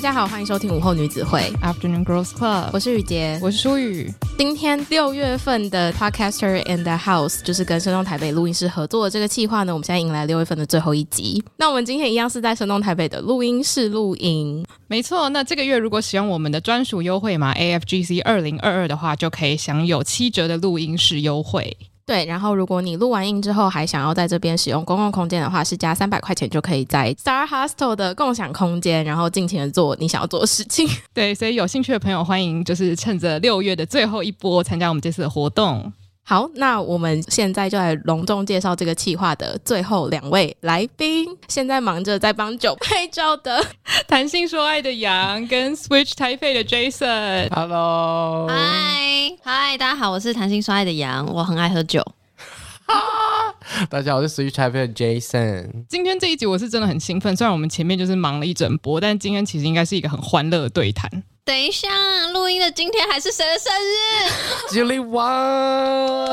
[0.00, 4.10] 大家好，欢迎收听午后女子会 Afternoon Girls Club，我是雨洁，我是舒雨。
[4.38, 11.44] 今天六月份的 Podcaster in the House 就是跟生动台北录音室合作的这个计划呢，我们现在迎来六月份的最后一集。
[11.58, 15.28] 那我们今天一样是在生动台北的录音室录音，没错。
[15.28, 21.76] 那这个月如果使用我们的专属优惠码 AFGC 二零二二的话，就可以享有七折的录音室优惠。
[22.10, 30.88] 对，然后如果你录完音之后还想要在这边使用公共空间的话，是加三百块钱就可以在 Star Hostel 的共享空间，然后尽情的做你想要做的事情。
[31.14, 35.92] 对，所以有兴趣的朋友欢迎，就是趁着六月的最后一波参加我们这次的活动。
[36.30, 41.26] 好，那我们现在就来隆重介绍这个企划的最后两位来宾。
[41.48, 43.60] 现在忙着在帮酒拍照的
[44.06, 47.52] 谈性说爱的杨跟 Switch Taipei 的 Jason。
[47.52, 52.00] Hello，嗨嗨，大家好，我是谈性说爱的杨，我很爱喝酒。
[53.90, 55.84] 大家好，我是 Switch Taipei 的 Jason。
[55.88, 61.10] 今天这一集我是真的很兴奋，虽然我们前面就是忙了一整波，但今天其实应该是一个很欢乐的对谈。
[61.44, 61.88] 等一下，
[62.32, 63.94] 录音的今天还是谁的生日？
[64.70, 66.30] Julie Wang，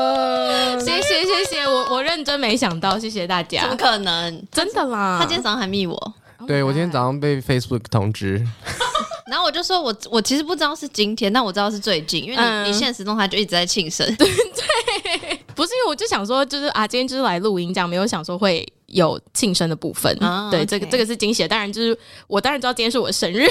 [0.78, 3.62] 谢谢谢谢，我我认真没想到，谢谢大家。
[3.62, 4.46] 怎么可能？
[4.52, 5.18] 真的啦？
[5.20, 6.14] 他今天早上还密我。
[6.46, 8.44] 对，我今天早上被 Facebook 通知，
[9.26, 14.06] 然后我就说我我其实不知道是今天，但我知道是最近，因为你、嗯、你现实中他就一直在庆生。
[14.14, 20.16] 对对，不是因为我就想说，就是啊，今天就是来录音，这样没有想说会有庆生的部分。
[20.20, 21.98] 哦、对这个这个是惊喜，当然就是
[22.28, 23.50] 我当然知道今天是我的生日。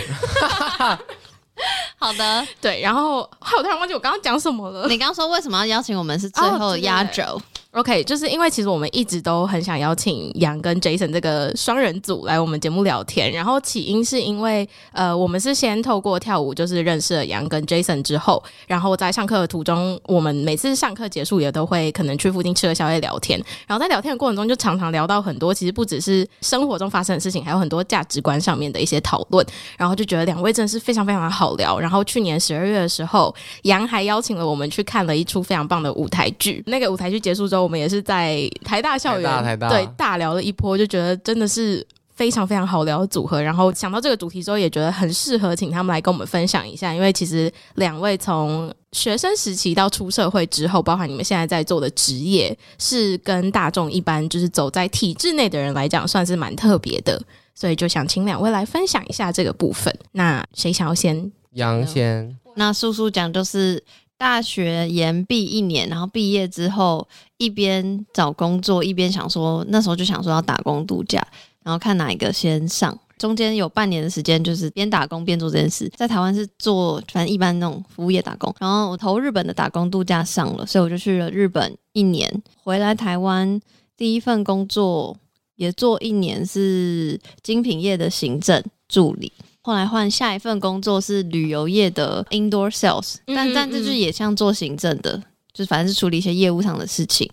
[1.97, 4.87] 好的，对，然后害我突然忘记我刚刚讲什么了。
[4.87, 7.23] 你刚刚说为什么要邀请我们是最后压轴？
[7.23, 13.31] 哦 OK，就是因为其实我们一直都很想邀请杨跟 Jason 这个双人组来我们节目聊天。
[13.31, 23.39] 然后起因是因为，呃，我们是先透过跳舞就是认识了杨跟 Jason 之后，然后在上课的途中，我们每次上课结束也都会可能去附近吃个宵夜聊天。
[23.67, 29.45] 然后在聊天的过程中，就常常聊到很多其实不只是生活中发生的事情，还有很多价值观上面的一些讨论。
[29.77, 31.77] 然后就觉得两位真的是非常非常的好聊。
[31.77, 36.63] 然后去年十二月的时候，杨还邀请了我们去看了一出非常棒的舞台剧。
[36.65, 41.85] 那个舞台剧结束之后，我们也是在台大校园对大聊了一波，就觉得真的是
[42.15, 43.41] 非常非常好聊的组合。
[43.41, 46.93] 然后想到这个主题之后，也觉得很适合请他们来跟我们分享一下。
[46.93, 57.21] 因为其实两位从学生时期到出社会之后，包含你们现在在做的职业，是跟大众一般就是走在体制内的人来讲，算是蛮特别的。
[57.53, 59.93] 所以就想请两位来分享一下这个部分。
[60.11, 61.31] 那谁想要先？
[61.53, 62.37] 杨先。
[62.55, 63.83] 那叔叔讲就是。
[64.17, 67.07] 大学延毕一年，然后毕业之后
[67.37, 71.25] 一边找工作一边想说，那时候就想说要打工度假，
[71.63, 72.97] 然后看哪一个先上。
[73.17, 75.91] 中间有半年的时间，就是边打工边做这件事。
[75.95, 82.31] 在台湾是做反正一般那种服务业打工，然后我投日本的打工度假上了，所以我就去了日本一年。
[82.63, 83.59] 回来台湾
[83.95, 85.17] 第一份工作
[85.55, 89.33] 也做一年，是精品业的行政助理。
[89.67, 97.29] 后来换下一份工作是旅游业的 indoor sales，但但这就是也像做行政的，就反正是处理一些业务上的事情，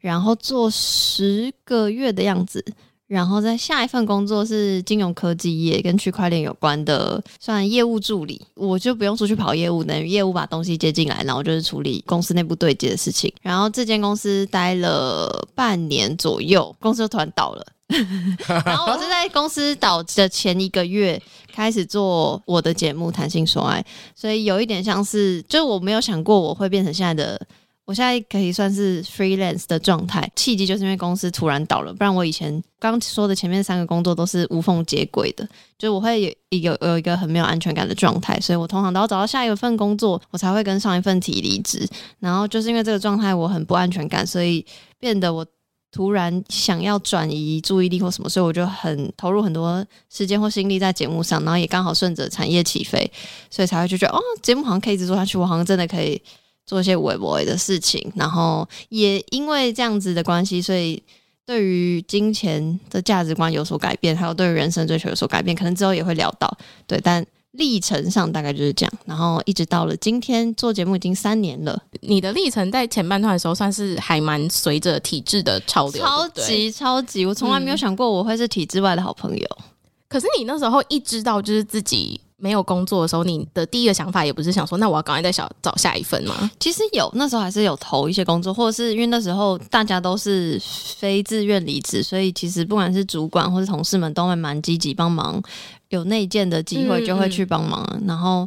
[0.00, 2.64] 然后做十个月的样子，
[3.06, 13.32] 然后在下一份工作是金融科技业跟区块链有关的，算业务助理，我就不用出去跑业务，等于业务把东西接进来，然后就是处理公司内部对接的事情。
[13.42, 17.66] 然后这间公司待了半年左右，公司就突然倒了。
[18.66, 23.80] 然后我是在公司倒的前一个月开始做我的节目《谈性说爱》，
[24.20, 27.40] 所以有一点像是，就我没有想过我会变成现在的，
[27.86, 30.30] 我现在可以算是 freelance 的状态。
[30.36, 35.48] 契机就是因为公司突然倒了，不然我以前刚说的前面三个工作都是无缝接轨的，
[35.78, 41.88] 就我会有一有一个很没有安全感的状态，所以我通常都要找到下一份工作，我才会跟上一份提离职。
[42.18, 44.66] 然后就是因为这个状态我很不安全感，所以
[44.98, 45.46] 变得我。
[45.92, 53.10] 突然想要转移注意力或什么，所以我就很投入很多时间或心力在节目上，然后也刚好顺着产业起飞，
[53.48, 56.20] 所以才会就觉得哦，节目好像可以一直做下去，我好像真的可以
[56.66, 58.12] 做一些微博的事情。
[58.14, 61.02] 然后也因为这样子的关系，所以
[61.44, 66.58] 对于金钱的价值观有所改变，还有对于人生追求有所改变，可能之后也会聊到。
[66.86, 67.24] 对，但。
[67.52, 71.82] 历程上大概就是这样，然后一直到了今天做节目已经三年了。
[72.02, 79.48] 你的历程在前半段的时候算是还蛮随着体制的潮流，超级超级，我从来没有想过我会是体制外的好朋友。
[79.60, 79.64] 嗯。
[80.06, 86.50] 可是你那时候一知道就是自己没有工作的时候，你的第一个想法也不是想说，那我要赶快再想找下一份吗？
[86.60, 90.60] 其实有，那时候还是有投一些工作，或者是因为那时候大家都是
[90.98, 95.42] 非自愿离职，所以其实不管是主管或是同事们都会蛮积极帮忙。
[95.90, 98.46] 有内建的机会就会去帮忙，然后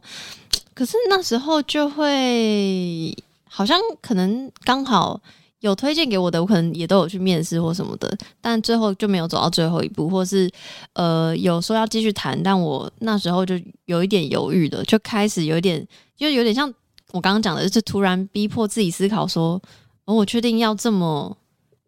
[0.73, 3.15] 可是那时候就会
[3.47, 5.19] 好像可能刚好
[5.59, 10.49] 有推荐给我的，我可能也都有去面试或什么的，但最后就没有走到最后一步，或是
[10.93, 15.85] 呃有说要继续谈，但我那时候就有一点犹豫的，就开始有一点，
[16.15, 16.73] 就有点像
[17.11, 19.61] 我刚刚讲的，就是突然逼迫自己思考说，
[20.05, 21.35] 哦，我确定要这么。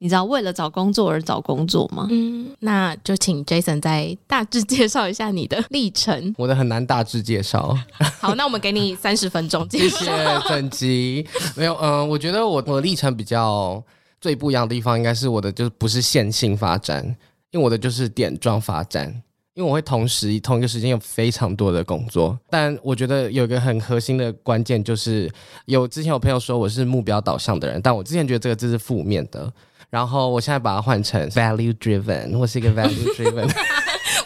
[0.04, 2.08] 你知道为了找工作而找工作吗？
[2.10, 6.34] 嗯，那就请 Jason 再大致介绍一下你的历程。
[6.40, 7.78] 我的很难大致介绍。
[8.20, 10.00] 好，那我们给你三十分钟介绍。
[10.00, 11.28] 谢谢整集。
[11.56, 13.82] 没有，嗯、呃，我觉得我我的历程比较
[14.20, 17.06] 最不一样的地方，应该是我的就是不是线性发展，
[17.52, 19.22] 因为我的就是点状发展。
[19.54, 25.30] 因为我会同时同一个时间有非常多的工作，但我觉得有一个很核心的关键就是，
[25.66, 29.52] 有之前有朋友说我是目标导向的人，但我之前觉得这个字是负面的。
[29.92, 33.46] 然后我现在把它换成 value driven，我是一个 value driven，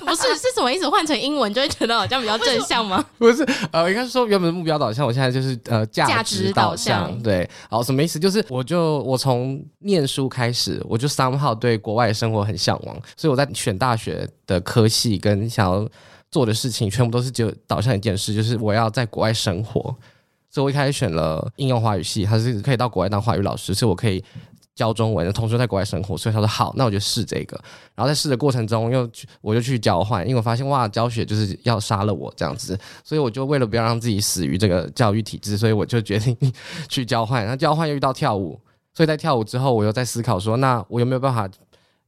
[0.06, 0.88] 不是是什么意思？
[0.88, 3.04] 换成英文就会觉得好像比较正向吗？
[3.18, 7.02] 不是，呃，应该是说原本的目标导向，我现在就是呃价值导向。
[7.02, 7.24] 价值导向。
[7.24, 8.20] 对，好，什么意思？
[8.20, 15.90] 就是我就我从念书开始，我就 somehow 对国外的生活很向往，所以我在选大学的科系跟想要
[16.30, 19.82] 做的事情，全部都是就导向一件事，就是我要在国外生活。
[20.52, 24.24] 所以我一开始选了应用华语系，它是可以到国外当华语老师，所以我可以。
[24.76, 27.58] 教中文的同学在国外生活，所以他说好，那我就试这个。
[27.96, 36.38] 然后在试的过程中，又去我就去交换，因为我发现哇，教学就是要杀了我这样子，所以我就为了不要让自己死于这个教育体制，所以我就决定
[36.90, 37.46] 去交换。
[37.48, 38.60] 那交换又遇到跳舞，
[38.94, 41.50] 所以在跳舞之后，我又在思考说，那我有没有办法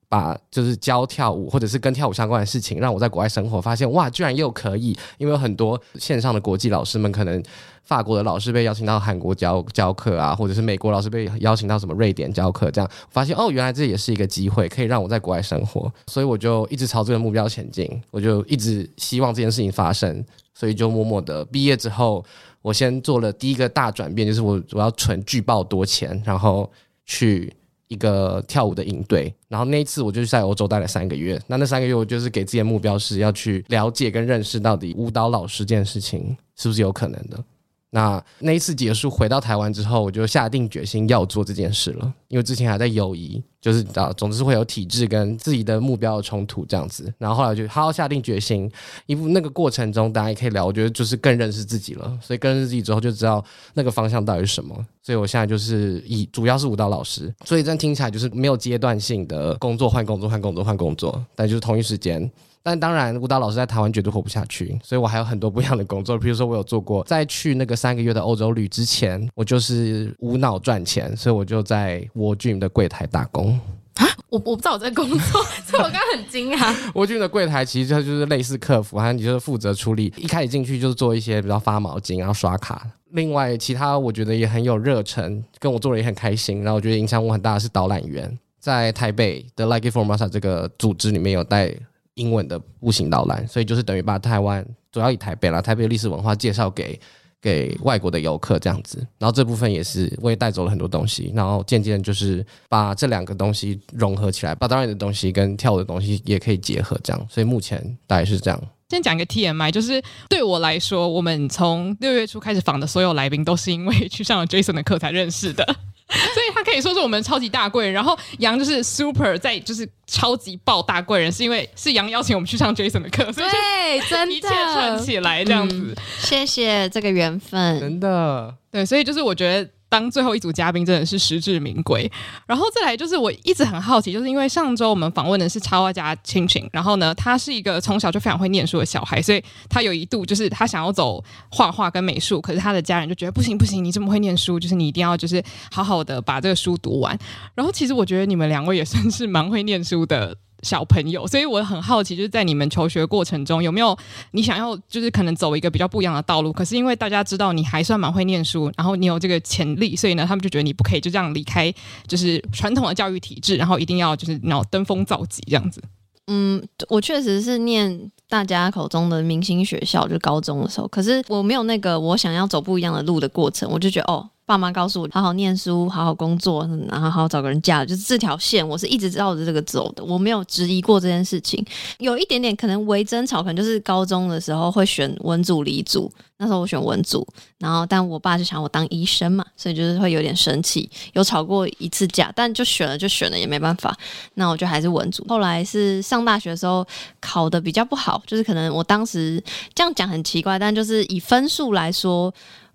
[0.10, 7.44] 把就是教跳舞或者是跟跳舞相关的事情，让我在国外生活，发现哇，居然又可以，因为有很多线上的国际老师们可能。
[7.84, 20.22] 法国的老师被邀请到韩国教教课啊，或者是美国老师被邀请到什么瑞典教课，这样发现哦，原来这也是一个机会，可以让我在国外生活，所以我就一直朝这个目标前进，我就一直希望这件事情发生，
[20.54, 22.22] 所以就默默的毕业之后，
[22.62, 26.70] 我先做了第一个大转变，就是我我要存巨爆多钱，然后
[27.06, 27.56] 去
[27.88, 37.44] 一个跳舞的营队，然后那一次我就在欧洲待了三个月，那那三个月我就是给自己的目标是要去了解跟认识到底舞蹈老师这件事情是不是有可能的。
[37.90, 42.14] 那那一次结束回到台湾之后，我就下定决心要做这件事了。
[42.28, 47.12] 因为之前还在犹疑，就是啊，总之会有体制跟自己的目标的冲突这样子。
[47.18, 48.70] 然后后来就好好下定决心，
[49.06, 52.20] 因为那个过程中大家也可以聊，我觉得就是更认识自己了。
[52.22, 53.44] 所以更认识自己之后，就知道
[53.74, 54.76] 那个方向到底是什么。
[55.02, 62.30] 所以我现在就是以主要是舞蹈老师，所以这样听起来就是没有阶段性的工作换工作换工作换工作，但就是同一时间。
[62.64, 66.18] 但当然，舞蹈老师在台湾绝对活不下去，所以我还有很多不一样的工作。
[66.18, 73.58] 比如说，我有做过，在去那个三个月的欧洲旅之前，我就是无脑赚钱，所以我就在 World Gym 的柜台打工
[73.96, 74.06] 啊。
[74.30, 75.18] 我我不知道我在工作，
[75.66, 76.74] 所以我刚刚很惊讶。
[76.94, 80.14] World Gym 的柜台其实它就是类似客服，好像你就是负责处理。
[80.18, 82.86] 一开始进去就是做一些比较发毛巾，然后刷卡。
[83.12, 86.62] 另外，其他我觉得也很有热忱，跟我做的也很开心。
[86.62, 91.74] 然后我觉得影响我很大的是导览员，在台北的 Like It For Massa 这个组织里面有带。
[92.18, 97.00] 英文的步行导览，所以就是等于把台湾主要以台北啦，台北的历史文化介绍给
[97.42, 98.98] 给外国的游客这样子。
[99.18, 107.28] 然后这部分也是我也带走了很多东西，然后渐渐就是把这两个东西融合起来，把导览的东西跟跳舞的东西也可以结合这样。
[107.30, 108.62] 所以目前大概是这样。
[108.90, 115.76] 先讲一个 TMI，就是对我来说，我们从六月初开始访的所有来宾都是因为去上了 Jason 的课才认识的。
[116.34, 124.34] 所以他可以说是我们超级大贵人，然后杨就是 super 在就是超级爆大贵人，是因为是杨邀请我们去上 Jason 的课，所以对，真的。
[124.34, 129.70] 一切串起来这样子，嗯、谢谢这个缘分，真的，对，所以就是我觉得。
[129.90, 132.12] 当最后一组嘉宾真的是实至名归，
[132.46, 145.42] 然后再来就是我一直很好奇，就是因为上周我们访问的是插画家青青，然后呢，他是一个从小就非常会念书的小孩，所以他有一度就是他想要走画画跟美术，可是他的家人就觉得不行不行，你这么会念书，就是你一定要就是
[145.72, 147.18] 好好的把这个书读完。
[147.56, 150.38] 然后其实我觉得你们两位也算是蛮会念书的。
[150.68, 153.98] 小朋友，所以我很好奇，就是在你们求学过程中，有没有
[154.32, 156.52] 你想要就是可能走一个比较不一样的道路？
[156.52, 161.74] 可是因为大家知道你还算蛮会念书，然后你有这个潜力，所以呢，他们就觉得你不可以就这样离开，
[162.06, 165.82] 就是传统的教育体制，然后一定要就是然后登峰造极这样子。
[166.28, 174.30] 嗯，我确实是念大家口中的明星学校，就高中的时候，可是我没有那个我想要走不一样的路的过程，我就觉得哦。
[174.48, 181.64] 爸妈告诉我，好好念书，好好工作，然后好好找个人嫁，就是这条线，我是一直绕着这个走的，我没有质疑过这件事情。
[182.00, 187.28] 有一点点可能微争吵，可能就是高中的时候会选文组、理组，那时候我选文组，
[187.58, 193.94] 然后但我爸就想我当医生嘛，所以就是会有点生气，有吵过一次架，但就选了就选了，也没办法，
[194.36, 195.26] 那我就还是文组。
[195.28, 196.88] 后来是上大学的时候
[197.20, 199.44] 考得比较不好，就是可能我当时
[199.76, 202.34] 这样讲很奇怪，但就是以分数来说，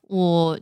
[0.09, 0.59] 我。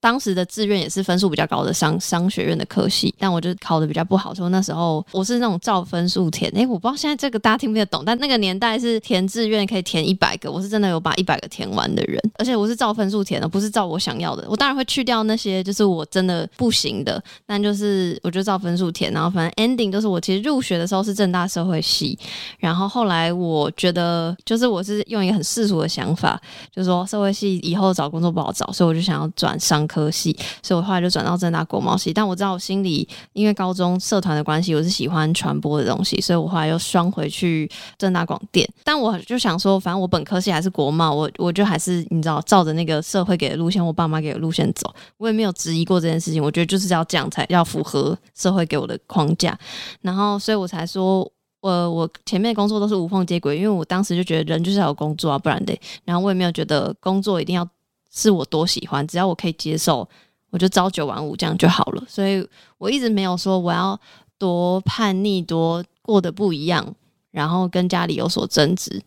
[0.00, 4.34] 当时的志愿也是分数比较高的商商学院的科系，但我就考得比较不好。
[4.34, 14.46] 说那时候我是那种照分数填，诶，我不知道现在这个大家听不听得懂，但那个年代是填志愿可以填一百个，我是真的有把一百个填完的人，而且我是照分数填的，不是照我想要的。
[14.48, 22.18] 我当然会去掉那些就是我真的不行的，但就是我就照分数填，然后反正 ending 都是我其实入学的时候是正大社会系，
[22.58, 26.40] 然后后来我觉得就是我是用一个很世俗的想法，
[26.74, 29.86] 就是说社会系以后找工作不好找，所以我就想要转商。
[29.90, 32.12] 科系，所以我后来就转到正大国贸系。
[32.12, 37.68] 但我知道我心里，因为高中社团的关系，我是喜欢传播的东西，所以我后来又双回去
[37.98, 38.68] 正大广电。
[38.84, 44.94] 但我就想说，反正我本科系还是国贸，我我就还是你知道，照着那个社会给的路线，我爸妈给的路线走。
[45.16, 46.40] 我也没有质疑过这件事情。
[46.40, 49.58] 我觉得就是要这样才要符合社会给我的框架。
[50.02, 51.28] 然后，所以我才说，
[51.60, 55.76] 我我前面工作都是无缝接轨，因为我当时就觉得人就是要有工作啊，不然得。
[56.04, 57.66] 然后我也没有觉得工作一定要。
[58.12, 60.08] 是我多喜欢，只要我可以接受，
[60.50, 62.04] 我就朝九晚五这样就好了。
[62.08, 62.46] 所以
[62.78, 63.98] 我一直没有说我要
[64.36, 66.94] 多叛逆，多过得不一样，
[67.30, 69.00] 然后跟家里有所争执，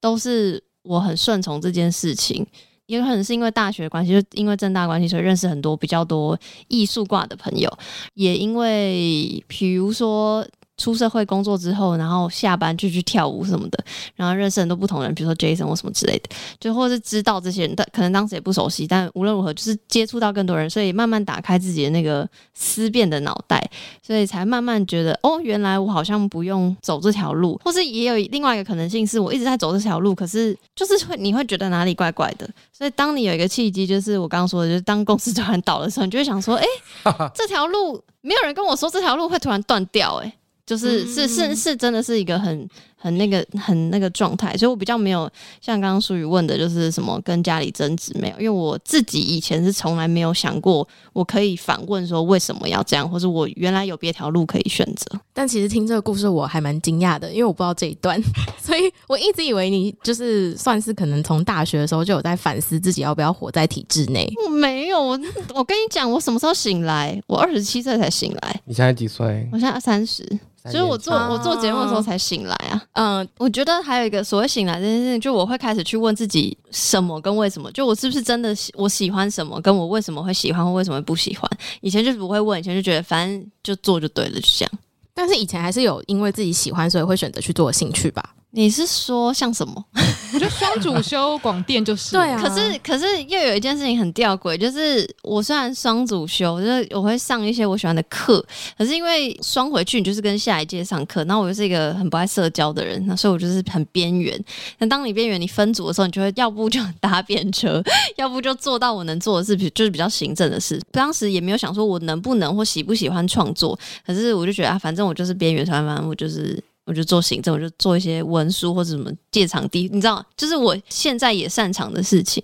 [0.00, 2.46] 都是我很顺从这件事情。
[2.86, 7.70] 也可能是因为大学关系，就因为正大关系，所以认识很多比较多艺术挂的朋友，
[8.14, 10.46] 也因为比如说。
[10.76, 13.84] 出社会工作之后，然后下班就去跳舞什么的，
[14.16, 23.70] 然后认识很多不同人，比如说 Jason 或什么之类的，就或是知道这些人，但可能当时也不熟悉，但无论如何就是接触到更多人，所以慢慢打开自己的那个思辨的脑袋，
[24.02, 36.66] 所以才慢慢觉得哦，原来我好像不用走这条路，或是也有另外一个可能性是我一直在走这条路，可是就是会你会觉得哪里怪怪的，所以当你有一个契机，就是我刚刚说的，就是当公司突然倒的时候，你就会想说，哎，
[37.32, 40.32] 这条路没有人跟我说这条路会突然断掉，哎。
[40.66, 42.68] 就是是是是，真的是一个很。
[43.04, 45.30] 很那个很那个状态，所以我比较没有
[45.60, 55.20] 像刚刚舒宇问的，就是什么跟家里争执没有，因为我自己以前是从来没有想过我可以反问说为什么要这样，或是我原来有别条路可以选择。
[55.34, 58.18] 但其实听这个故事我还蛮惊讶的，因为我不知道这一段，
[58.58, 64.26] 所以我一直以为你就是算是可能从大学的时候就有在反思自己要不要活在体制内。
[64.46, 65.20] 我没有，我
[65.54, 67.20] 我跟你讲，我什么时候醒来？
[67.26, 68.60] 我二十七岁才醒来。
[68.64, 69.46] 你现在几岁？
[69.52, 70.26] 我现在三十。
[70.70, 84.72] 所以我做我做节目的时候才醒来啊，嗯，我觉得还有一个所谓醒来这件事情，就我会开始去问自己什么跟为什么，就我是不是真的喜我喜欢什么，跟我为什么会喜欢或为什么不喜欢，以前就是不会问，以前就觉得反正就做就对了，就这样。
[85.12, 88.34] 但是以前还是有因为自己喜欢，所以会选择去做兴趣吧。
[88.56, 89.84] 你是说像什么？
[90.32, 92.40] 我觉得双主修广电就是对啊。
[92.40, 98.44] 可是可是又有一件事情很吊诡，就是我虽然双主修，就是我会上一些我喜欢的课，
[98.78, 104.40] 可是因为双回去，你就是跟下一届上课，然后我又是一个很不爱社交的人，那所以我就是很边缘。
[104.78, 107.82] 那当你边缘，你分组的时候，你就会要不就搭便车，
[108.16, 110.80] 要不就做到我能做的事，就是比较行政的事。
[110.92, 116.62] 当时也没有想说我能不能或喜不喜欢创作，可是我就觉得啊，反正我就是边缘，反正我就是。
[116.86, 122.42] 我就做行政，我就做一些文书或者什么借场地，你知道，就是我现在也擅长的事情。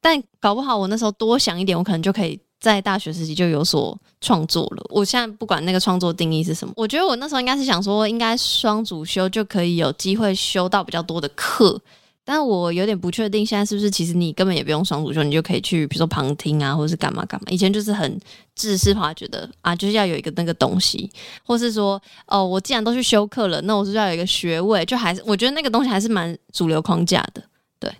[0.00, 4.84] 但搞不好我那时候多想一点，我可能就可以在大学时期就有所创作了。
[4.90, 11.80] 我现在不管那个创作定义是什么，我觉得我那时候应该是想说，应该双主修就可以有机会修到比较多的课。
[12.26, 17.46] 但我有点不确定，现在是不是其实你根本也不用双主修，你就可以去，比如说旁听啊，或者是干嘛干嘛。
[17.50, 18.18] 以前就是很
[18.54, 21.10] 制式化，觉得啊，就是要有一个那个东西，
[21.44, 27.42] 或是说哦，我既然都去修课了，那我是不是要有一个学位，就还是我觉得那个东西还是蛮主流框架的。
[27.78, 27.92] 对，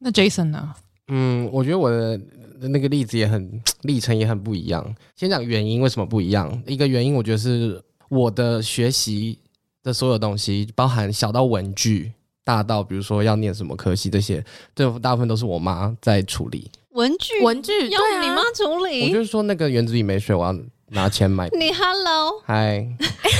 [0.00, 0.74] 那 Jason 呢？
[1.06, 2.20] 嗯，我觉得我的
[2.60, 4.84] 那个例子也很历程也很不一样。
[5.14, 6.60] 先讲原因，为什么不一样？
[6.66, 9.38] 一个原因，我觉得是我的学习
[9.84, 12.12] 的所有东西，包含小到文具。
[12.48, 14.42] 大到比如说要念什么科系这些，
[14.74, 16.70] 这大部分都是我妈在处理。
[16.92, 19.02] 文具，文具要你妈处理。
[19.02, 21.46] 我就是说那个原子笔没水，我要拿钱买。
[21.50, 22.88] 你 Hello，嗨，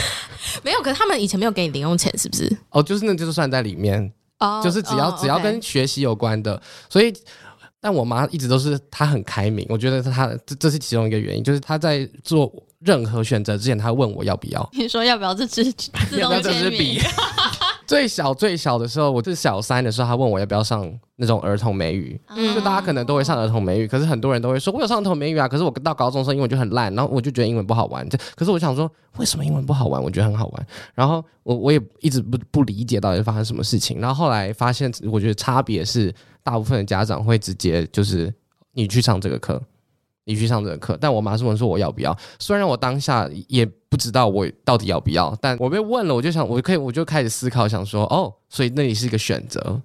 [0.62, 2.54] 没有，可是他们以前没有给你零用钱，是不是？
[2.68, 6.60] 哦，就是那就是算在里面哦，就是只要、哦、只要跟学习有关的，
[6.90, 7.10] 所以，
[7.80, 14.68] 但我妈一直都是她很开明，我觉得她这这是其中一个原因，就是她在做任何选择之前，她问我要不要。
[14.74, 17.00] 你说要不要这支自动铅笔？
[17.88, 28.06] 最小最小的时候，我是小三的时候，他问我要不要上那种儿童美语，嗯、就大家可能都会上儿童美语，可是很多人都会说，我有上儿童美语啊，可是我到高中的时候英文就很烂，然后我就觉得英文不好玩。
[28.10, 30.02] 这可是我想说，为什么英文不好玩？
[30.02, 30.66] 我觉得很好玩。
[30.94, 33.98] 然后我我也一直不不理解到底发生什么事情。
[33.98, 38.30] 然后后来发现，我觉得差别是，大部分的家长会直接就是
[38.74, 39.62] 你去上这个课。
[40.28, 42.14] 你去上这个课，但我妈是问说我要不要。
[42.38, 49.80] 虽然我当下也不知道我到底要不要，但我被问了，我就想，我可以，我就开始思考，想说，哦，所以那里是一个选择。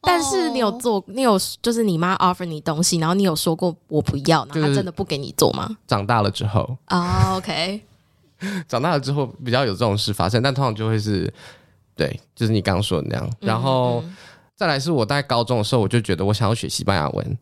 [0.00, 5.76] 但是你有做，你有就是你妈 offer 你东西，然后你有说过我不要，然后她真的不给你做吗？
[5.86, 7.82] 长大了之后啊、 oh,，OK，
[8.66, 11.30] 长大了之后比较有这种事发生，但通常就会是
[11.94, 13.30] 对，就是你刚刚说的那样。
[13.40, 14.16] 然后、嗯、
[14.54, 17.38] 再来是我在高中的时候，我就觉得我想要学西班牙文。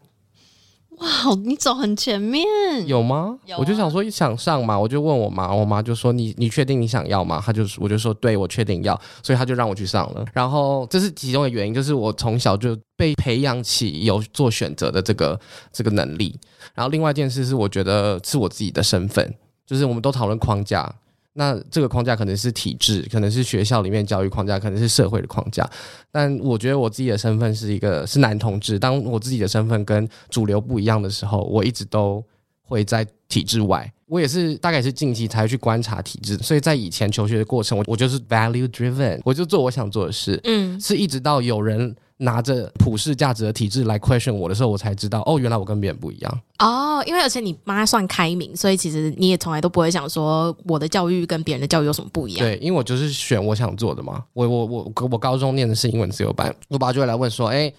[0.98, 2.44] 哇，你走很前面，
[2.86, 3.38] 有吗？
[3.46, 7.42] 有啊、我就想说想上嘛，我就问我妈，我妈就说你你确定你想要吗？
[7.44, 10.24] 她就我就说对，我确定要，所以她就让我去上了。
[10.32, 15.38] 然后这是其中的原因，就是我从小就被培养起有做选择的这个
[15.72, 16.38] 这个能力。
[16.74, 19.34] 然后另外一件事是，我觉得是我自己的身份，
[19.66, 20.94] 就是我们都讨论框架。
[21.34, 25.68] 那这个框架可能是体制，可能是学校里面教育框架，可能是社会的框架。
[26.10, 28.78] 但我觉得我自己的身份是一个是男同志。
[28.78, 32.24] 当我自己的身份跟主流不一样的时候，我一直都
[32.64, 33.90] 会在体制外。
[34.06, 40.38] 我也是大概是近期才去观察体制，所以在以前求学的过程，我我就是 value driven，我就做我想做的事。
[40.44, 41.94] 嗯，是一直到有人。
[42.18, 47.02] 拿着普世价值的体制来 question 我的时候，我才知道哦，原来我跟别人不一样哦。
[47.08, 52.46] 因为而且你妈算开明，所以其实你也从来都不会想说我的教育跟别人的教育有什么不一样。
[52.46, 54.24] 对，因为我就是选我想做的嘛。
[54.32, 57.70] 我我我我高中念的是英文自由班，我爸就会来问说：“哎，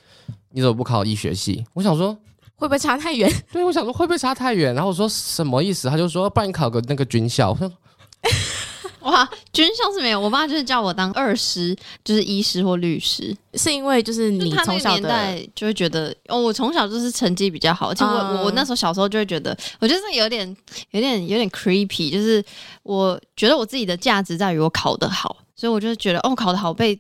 [0.52, 2.16] 你怎么不考医学系？”我想说
[2.56, 3.32] 会不会差太远？
[3.52, 4.74] 对，我想说会不会差太远？
[4.74, 5.90] 然后我说什么意思？
[5.90, 7.72] 他就说：“不然你考个那个军校。”我说。
[9.02, 20.58] 哇，军校是没有，我爸就是叫我当二师，就是医师或律师，是因为就是你从小的年代就会觉得哦，我从小就是成绩比较好，而且我、嗯、我那时候小时候就会觉得，我觉得有点
[20.90, 22.44] 有点有点 creepy，就是
[22.82, 26.98] 我觉得我自己的价值在于我考得好，所以我就觉得哦，考得好被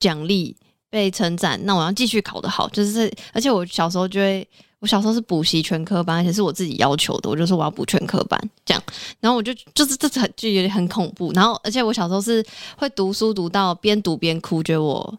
[0.00, 0.56] 奖励
[0.90, 4.44] 被称赞，那我要继续考得好，就是而且我小时候就会。
[4.84, 7.30] 我小时候是补习全科班，而且是我自己要求的。
[7.30, 8.82] 我就说我要补全科班，这样，
[9.18, 11.32] 然后我就就是这很就有点很恐怖。
[11.32, 12.44] 然后，而且我小时候是
[12.76, 15.18] 会读书读到边读边哭，觉得我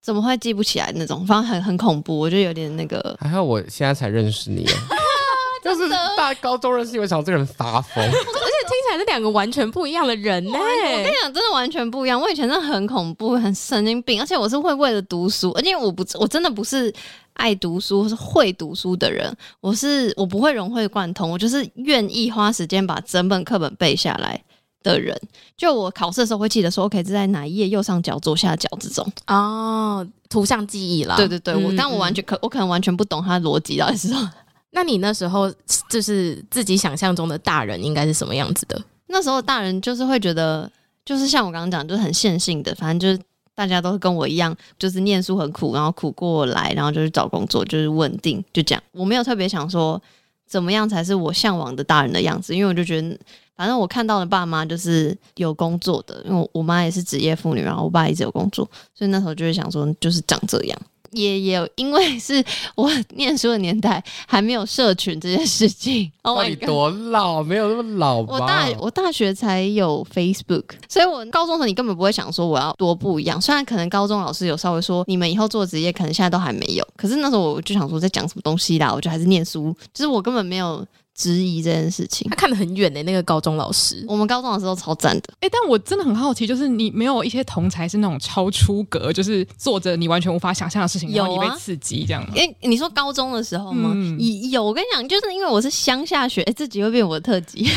[0.00, 2.18] 怎么会记不起来那种，反正很很恐怖。
[2.18, 3.14] 我就有点那个。
[3.20, 4.64] 还好我现在才认识你，
[5.62, 10.52] 就是大高中认识，我想这个人发疯， 而且听起来是两个完全不一样的人呢。
[10.54, 12.18] 我跟你讲，真的完全不一样。
[12.18, 16.90] 我以前真的很恐怖，很神经病，而且我是会为了读书，而且我不，我真的不是。
[17.34, 24.40] 爱读书是会读书的人，我是我不会融会贯通，我就是愿意花时间把整本课本背下来
[24.82, 25.18] 的人。
[25.56, 31.16] 就我考试的时候会记得说，OK，这在哪一页右上角、左下角这种哦，图像记忆啦。
[31.16, 34.32] 对对对，我、嗯、但我完全可我可能完全不懂他的逻辑到底是什么。
[34.70, 35.52] 那你那时候
[35.88, 38.80] 就是自己想象中的大人应该是什么样子的？
[39.08, 40.70] 那时候大人就是会觉得，
[41.04, 43.26] 就是像我刚刚讲，就是很线性的，反正就是。
[43.54, 48.82] 大家都是跟我一样，就是念书很苦，然后苦过来，然后就是找工作，就是稳定，就这样。
[48.92, 50.00] 我没有特别想说
[50.46, 53.18] 怎么样才是我向往的大人的样子，因为我就觉得，
[53.56, 60.78] 反正我看到的爸妈就是有工作的，因为我妈也是职业妇女，然后我爸一直有工作，所以那时候就会想说，就是长这样。
[61.12, 62.44] 也也有，因为是
[62.74, 66.10] 我念书的年代，还没有社群这件事情。
[66.22, 67.42] 哦，你多老？
[67.42, 68.34] 没有那么老吧？
[68.34, 73.40] 我大我大学才有 Facebook，所以我高中时候你根本不会想说我要多不一样。
[73.40, 78.92] 虽然可能高中老师有稍微说你们以后做职业可能现在都还没有，可是那时候我就想说在讲什么东西啦？
[78.92, 80.84] 我觉得还是念书，就是我根本没有。
[81.22, 85.32] 质疑这件事情，他看得很远的、欸、那个高中老师，我们高中老师都超赞的。
[85.34, 92.30] 哎、欸，但我真的很好奇，就是你没有一些同才是那种超出格，就是做着你完全无法想象的事情，有你被刺激这样吗？
[92.34, 93.92] 哎、欸，你说高中的时候吗？
[93.94, 94.18] 嗯、
[94.50, 97.70] 有，我跟你讲，就是因为我是乡下学，哎、欸，自己会变我的特辑， 因为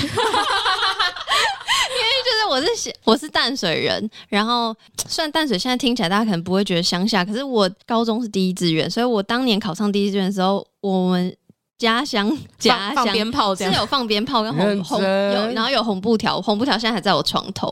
[2.25, 4.75] 就是我是我是淡水人，然后
[5.07, 11.35] 虽然淡水现在听起来大家可能不会觉得乡下，可是我高中是第一志愿，所以我当年考上第一志愿的时候，我们。
[11.77, 17.69] 家乡家乡放鞭炮，是有放鞭炮跟红红有，然后有红布条，红布条现在还在我床头，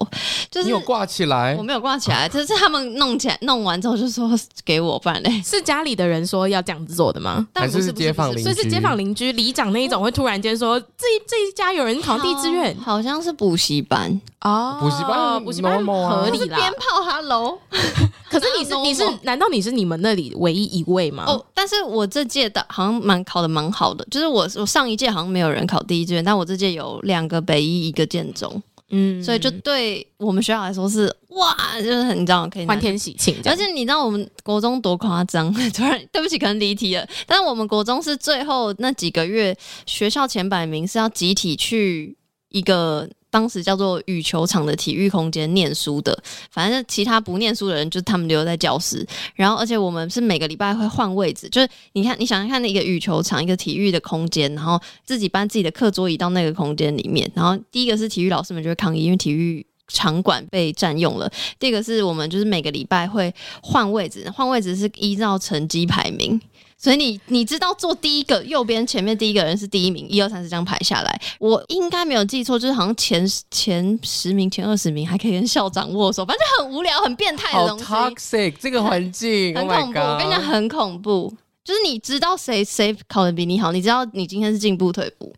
[0.51, 4.29] 就是你有挂起来，我没有挂起来， 就是他们弄起来弄完之后就说
[4.65, 7.47] 给我，不然嘞，是家里的人说要这样子做的吗？
[7.53, 17.57] 但不是，是街坊邻居，所以是街坊邻居里长那一种会突然间说这这一家有人考第一志愿，好像是补习班哦，补习班补习班合理啦，鞭炮哈喽，
[18.29, 21.23] 可是你是 你是难道你是你们那里唯一一位吗？
[21.25, 35.53] 哦，但是我这届的好像蛮考的蛮好的，就是我我上一届好像没有人考第一志愿，但我这届有两个北一，一个建中，嗯，所以就对我们学校来说是哇，就是很你知道可以欢天喜庆，而且你知道我们国中多夸张？
[35.71, 42.17] 突然对不起，可能离题了，但是我们国中是最后那几个月学校前百名是要集体去
[42.49, 43.09] 一个。
[43.33, 46.15] 当时叫做羽球场的体育空间念书的，
[46.51, 49.03] 反正其他不念书的人就是他们留在教室。
[49.33, 57.27] 然后，而且我们是每个礼拜会换位置，就是你看，你想想看，那个羽球场，一个体育的空间，然后自己搬自己的课桌椅到那个空间里面。
[57.33, 61.31] 然后第一个是体育老师们就会抗议，因为体育场馆被占用了。
[61.57, 66.41] 第二个是我们就是每个礼拜会换位置，换位置是依照成绩排名。
[66.75, 77.85] 所以你你知道坐第一个右边前面第一个人是第一名，一二三四这样排下来，我应该没有记错，就是好像前前十名、前二十名还可以跟校长握手，反正很无聊、很变态的东西。
[77.85, 79.99] 好 toxic 这个环境很恐怖。
[79.99, 85.33] Oh、我跟你讲，很恐怖，就是你知道谁谁考的比你好，你知道你今天是进步退步，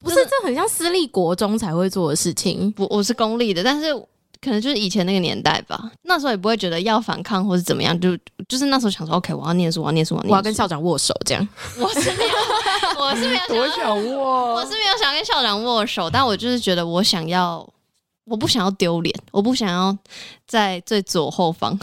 [0.00, 2.72] 不是这很像私立国中才会做的事情。
[2.76, 3.94] 我，我是公立的，但是。
[4.40, 8.16] 可能就是以前那个年代吧，那时候也不会觉得要反抗或是怎么样，就
[8.48, 11.48] 就是那时候想说，OK，我要念书，我要念书，我要跟校长握手，这样。
[11.76, 17.68] 我是没有，我是没有想，我想握，我是没有想跟校长握手，但我就是觉得我想要，
[18.26, 19.98] 我不想要丢脸，我不想要
[20.46, 21.76] 在最左后方。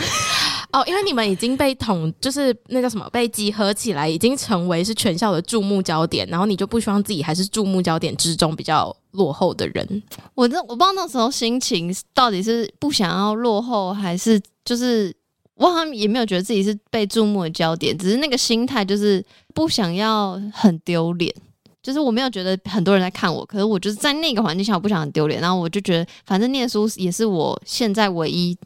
[0.76, 10.04] 哦，因为你们已经被统，就是那叫什么，被集合起来，已经成为是全校的注目焦点，然后你就不希望自己还是注目焦点之中比较落后的人。
[10.34, 15.16] 我这我不知道那时候心情到底是不想要落后，还是就是
[15.54, 21.34] 我好像也没有觉得自己是被注目的焦点，只是那个心态就是不想要很丢脸，
[21.82, 28.58] 就是我没有觉得很多人在看我，可是我就是在那个环境下，我不想很丢脸，然后我就觉得反正念书也是我现在唯一。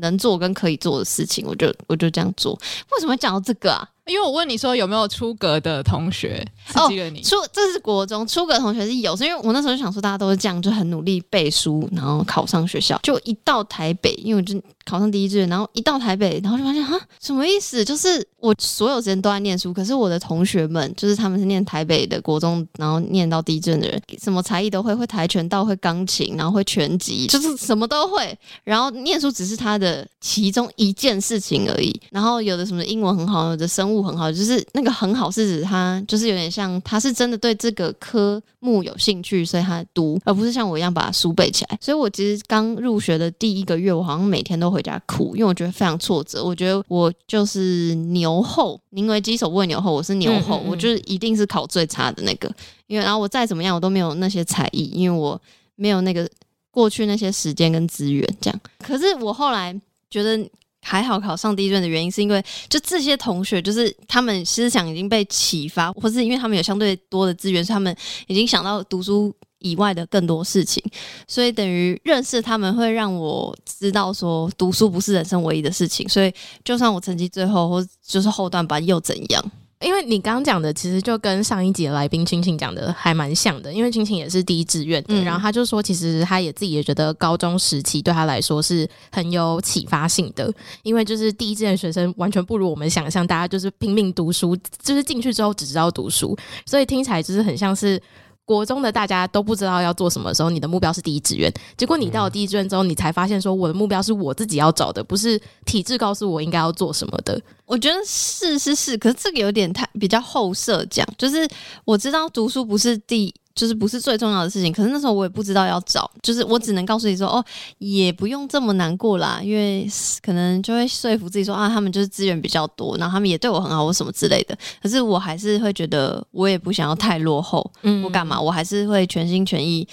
[0.00, 2.52] 能做跟可以做的事情，我就我就这样做。
[2.90, 3.86] 为什么会讲到这个啊？
[4.06, 7.20] 因为我问你说有没有出格的同学刺激了你？
[7.20, 12.98] 哦、出这是国中出格的同学是有，是因为我那时候就想说大家都是这样，就很努力背书，然后考上学校。
[13.02, 14.58] 就一到台北，因为我就
[14.88, 17.84] 考上第一志愿，然后一到台北，然后就发现哈，什么意思？
[17.84, 28.38] 就是我所有时间都在念书，可是我的同学们就是他们是念台北的国中，然后念到第一志愿的人，什么才艺都会，会跆拳道，会钢琴，然后会拳击，就是什么都会。
[28.64, 32.00] 然后念书只是他的其中一件事情而已。
[32.10, 34.64] 然后有的什么英文很好，有的生物很好，就是。
[34.74, 41.78] 那个很好是指他就是有点像他是真的对这个科目有兴趣，所以他读，而不是像我一样把书背起来。
[41.80, 46.44] 所以我其实刚入学的第一个月，我好像每天都回家哭，因为我觉得非常挫折。
[46.44, 52.50] 我觉得我就是牛后，宁为鸡首不为牛后，我是牛后，嗯嗯嗯，我就是一定是考最差的那个。
[52.86, 55.40] 因为然后我再怎么样，我都没有那些才艺，因为我
[55.76, 56.28] 没有那个
[56.70, 58.60] 过去那些时间跟资源这样。
[58.78, 59.78] 可是我后来
[60.10, 60.48] 觉得。
[60.88, 67.94] 还好考上第一志愿的原因，是因为就这些同学，就是他们思想已经被启发，或是因为他们有相对多的资源，所以他们
[68.26, 70.82] 已经想到读书以外的更多事情，
[71.26, 76.08] 所以等于认识他们会让我知道说，读书不是人生唯一的事情。
[76.08, 76.32] 所以
[76.64, 79.44] 就算我成绩最后或就是后段班又怎样？
[79.80, 83.72] 因为你刚刚讲的，其实就跟上一集的来宾青青讲的还蛮像的。
[83.72, 90.52] 因为青青也是第一志愿的，嗯、然后他就说，其实他也自己也觉得高中时期对他来说是很有启发性的。
[90.82, 96.36] 因为就是第一志愿学生完全不如我们想象，大家就是拼命读书，就是进去之后只知道读书，
[96.66, 98.00] 所以听起来就是很像是。
[98.48, 101.52] 国中的大家都不知道要做什么的时候，你的目标是第一志愿。
[101.76, 107.38] 结果你到了第一志愿之后，你才发现说，我的目标是我自己要找的，不是体制告诉我应该要做什么的。
[107.66, 111.46] 我觉得是是是，可是这个有点太比较后设讲，就是
[111.84, 113.34] 我知道读书不是第。
[113.58, 117.44] 就是不是最重要的事情，可是那时候我也不知道要找，就是我只能告诉你说，哦，
[117.78, 119.84] 也不用这么难过啦，因为
[120.22, 124.56] 可能就会说服自己说，啊，他们就是资源比较多，然后他们也对我很好，或什么之类的。
[124.80, 128.40] 可是我还是会觉得，我也不想要太落后，嗯，我干嘛？
[128.40, 129.86] 我还是会全心全意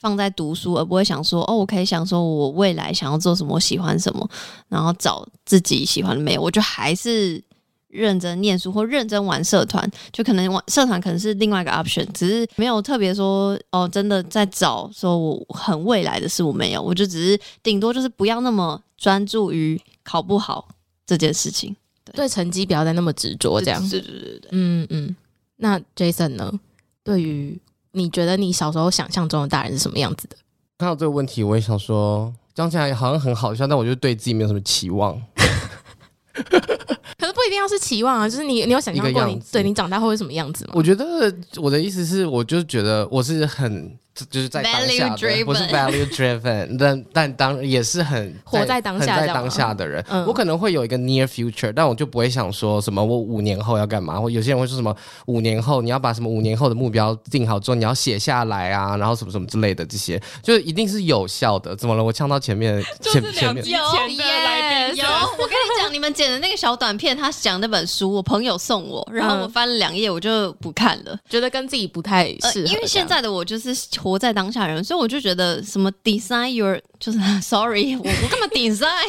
[0.00, 4.28] 放在读书，而不会想说，哦，我可以想说我未来想要做什么，我喜欢什么，
[4.68, 7.40] 然后找自己喜欢的没有，我就还是。
[7.94, 20.68] 认真念书或认真玩社团，就可能玩社团可能是另外一个 option，只是没有特别说哦，真的在找说我很未来的事，我没有，我就只是顶多就是不要那么专注于考不好
[21.06, 25.16] 这件事情，对，对成绩不要再那么执着，这样，对对对对，嗯嗯。
[25.56, 26.52] 那 Jason 呢？
[27.04, 27.56] 对于
[27.92, 30.36] 你觉得你小时候想象中的大人是什么样子的？
[30.78, 35.20] 看到这个问题，我也想说，讲起来好像很好笑，但我就对自己没有什么期望。
[37.46, 40.72] 一定要是期望啊，就是你，你有想象过你对你长大后会是什么样子吗？
[40.74, 43.96] 我觉得我的意思是，我就觉得我是很。
[44.30, 54.94] 就是在当下的，我是 value driven，但但当也是很活在当下，在当下的人，嗯、我可能会有一个 near future，但我就不会想说什么我五年后要干嘛，或有些人会说什么
[55.26, 61.74] 五年后你要把什么五年后的目标定好之后你要写下来啊，然后什么什么之类的这些，就一定是有效的。
[61.74, 62.04] 怎么了？
[62.04, 72.66] 我呛到前面 前前面有耶有，我跟你讲，你们剪的那个小短片，他讲那本书，我朋友送我，然后我翻了两页，我就不看了，觉得跟自己不太适合、呃。
[72.66, 73.74] 因为现在的我就是。
[74.04, 78.86] 活在当下人，所以我就觉得什么 design your 就是 sorry，我我干嘛顶赛？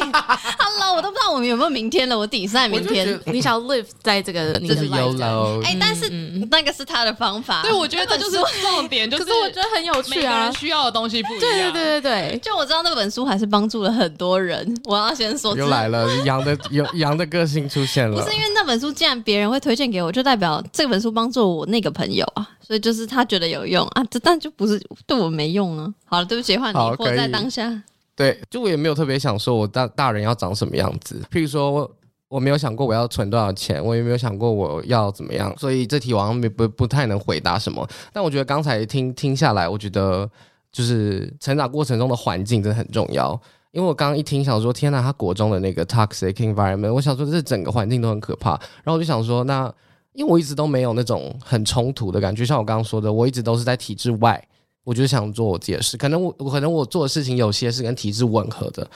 [0.58, 2.18] Hello，我都不知道我们有没有明天了。
[2.18, 5.62] 我 design 明天，你想要 live 在这个你的这是 YOLO。
[5.62, 6.08] 哎，但是
[6.50, 7.62] 那个是他的方法。
[7.62, 10.50] 对，我觉得这就是 重点，就是我觉得很有趣啊。
[10.52, 11.40] 需要的东西不一样。
[11.40, 14.74] 对对对对对，就我知道那本书还是帮助了很多人。
[14.84, 18.20] 我要先说，又来了，羊的有羊的个性出现了。
[18.20, 24.76] 不是因为那本书，既然别人会推荐给我，就代表这本书帮助我那个朋友啊，所以就是他觉得有用啊，这但就不是
[25.06, 25.94] 对我没用啊。
[26.04, 27.80] 好了，对不起，换你，活在当下。
[28.16, 31.22] 对，就我也没有特别想说，我大大人要长什么样子。
[31.30, 37.86] 譬如说我，我没有想过我要存多少钱，我也没有想过我要怎么样，所以这题我好像不不不太能回答什么。
[38.12, 40.28] 但我觉得刚才听听下来，我觉得
[40.72, 43.40] 就是成长过程中的环境真的很重要。
[43.70, 48.52] 因为我刚刚一听，想说天呐，他国中的那个 toxic environment，我想说这整个环境都很可怕。
[48.82, 49.72] 然后我就想说，那
[50.16, 54.42] 因为我一直都没有那种很冲突的感觉，像我刚刚说的，我一直都是在体制外。
[54.82, 58.88] 我就想做我自己的事，可能我可能我做的事情有些是跟体制吻合的，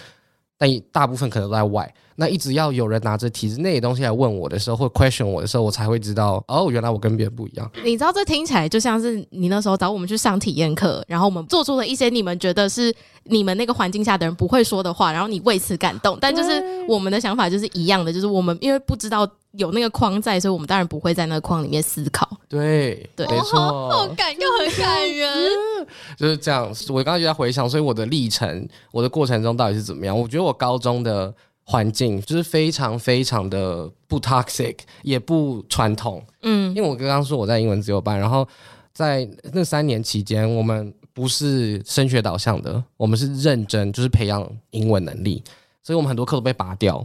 [0.56, 1.92] 但大部分可能都在外。
[2.14, 7.68] 那一直要有人拿着体制内的东西来问我的时候，或 question 我的时候，我才会知道哦，原来我跟别人不一样。
[7.85, 16.16] 你知道这听起来就像是你那时候找我们去上体验课，然后我们做出了一些你们觉得是你们那个环境下的人不会说的话，然后你为此感动。
[16.20, 19.28] 但就是我们的想法就是一样的，就是我们因为不知道。
[19.52, 22.28] 有那个框在，所以我们当然不会在那个框里面思考。
[22.48, 25.34] 对，对，没错，好感又很感人，
[26.16, 26.72] 就是这样。
[26.88, 30.18] 我刚刚就在回想，所以我的历程，我的过程中到底是怎么样？
[30.18, 31.34] 我觉得我高中的
[31.64, 36.22] 环境就是非常非常的不 toxic，也不传统。
[36.42, 38.46] 嗯，因为我刚刚说我在英文自由班，然后
[38.92, 45.42] 在那三年期间，我们不是升学导向的，我们是认真就是培养英文能力，
[45.82, 47.04] 所以我们很多课都被拔掉。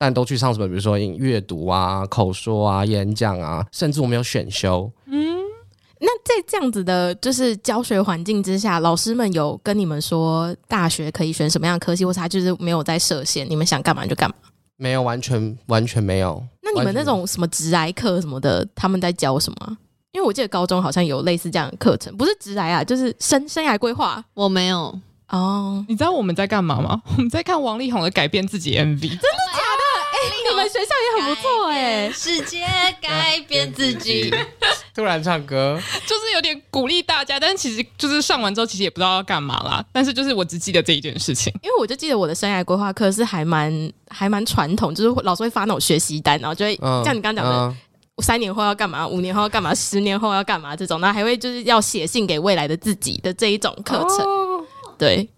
[0.00, 0.66] 但都去上什么？
[0.66, 4.90] 比如说阅读啊、口说啊、演讲啊，甚至我们有选修。
[5.04, 5.36] 嗯，
[5.98, 14.36] 那在这样子的，就是教学环境之下，老师们有跟你们说大学可以选什么样的科系，或是他就是没有在设限，你们想干嘛就干嘛？
[14.78, 16.42] 没有，完全完全没有。
[16.62, 19.76] 那你们那种什么职癌课什么的，他们在教什么？
[20.12, 24.24] 因为我记得高中好像有类似这样的课程，不是职来啊，就是生生涯规划。
[24.32, 25.84] 我没有哦。
[25.86, 27.02] 你知道我们在干嘛吗？
[27.16, 29.00] 我们在看王力宏的改变自己 MV。
[29.00, 29.18] 真的
[29.52, 29.89] 假的？
[30.48, 32.64] 你们学校也很不错哎、欸，世界
[33.00, 34.32] 改变自己，
[34.94, 39.84] 突然唱歌，就是有点鼓励大家，但是其实就是上完之后，其实也不知道要干嘛啦。
[39.92, 47.76] 但是就是我只记得这一件事情，因为我就记得我的生涯规划课是还蛮还蛮传统，就是老师会发那种学习单，然后就会、嗯、像你刚刚讲的，嗯、
[48.22, 54.64] 三年后要干嘛，五年后要干嘛，十年后要干嘛这种，然后还会就是要写信给未来的自己的这一种课程，哦、
[54.98, 55.28] 对。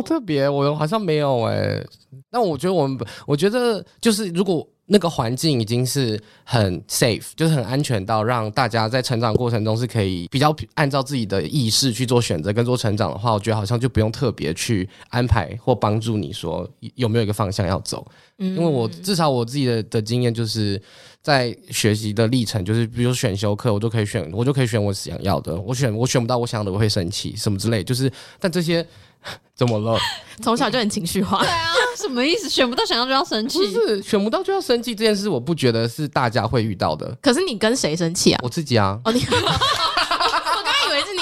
[0.00, 1.86] 好特别，我好像没有哎、欸。
[2.30, 18.04] 那我觉得我们，我觉得就是如果那个环境已经是很 safe，就是很安全到让大家在成长过程中是可以比较按照自己的意识去做选择跟做成长的话，我觉得好像就不用特别去安排或帮助你说有没有一个方向要走。
[18.38, 20.80] 嗯，因为我至少我自己的的经验就是
[21.22, 25.54] 在学习的历程，就是比如选修课，我就可以选，我就可以选我想要的。
[25.60, 27.84] 我选我选不到我想要的，我会生气什么之类。
[27.84, 28.86] 就是但这些。
[29.54, 29.98] 怎么了？
[30.40, 31.38] 从小就很情绪化。
[31.40, 32.48] 对啊，什么意思？
[32.48, 33.58] 选不到想要就要生气？
[33.58, 37.14] 不是选不到就要生气这件事，我不觉得是大家会遇到的。
[37.20, 38.40] 可是你跟谁生气啊？
[38.42, 38.98] 我自己啊。
[39.04, 39.20] 哦，你。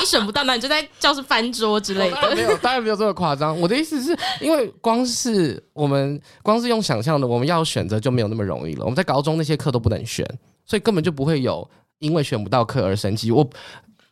[0.08, 2.16] 选不到，那你就在教室翻桌之类的。
[2.16, 3.58] 哦，没有，当然没有这么夸张。
[3.60, 8.84] 我的意思是因为光是我们光是用想象的，我们要选择就没有那么容易了。
[8.84, 10.26] 我们在高中那些课都不能选，
[10.64, 11.68] 所以根本就不会有
[11.98, 13.30] 因为选不到课而生气。
[13.30, 13.48] 我，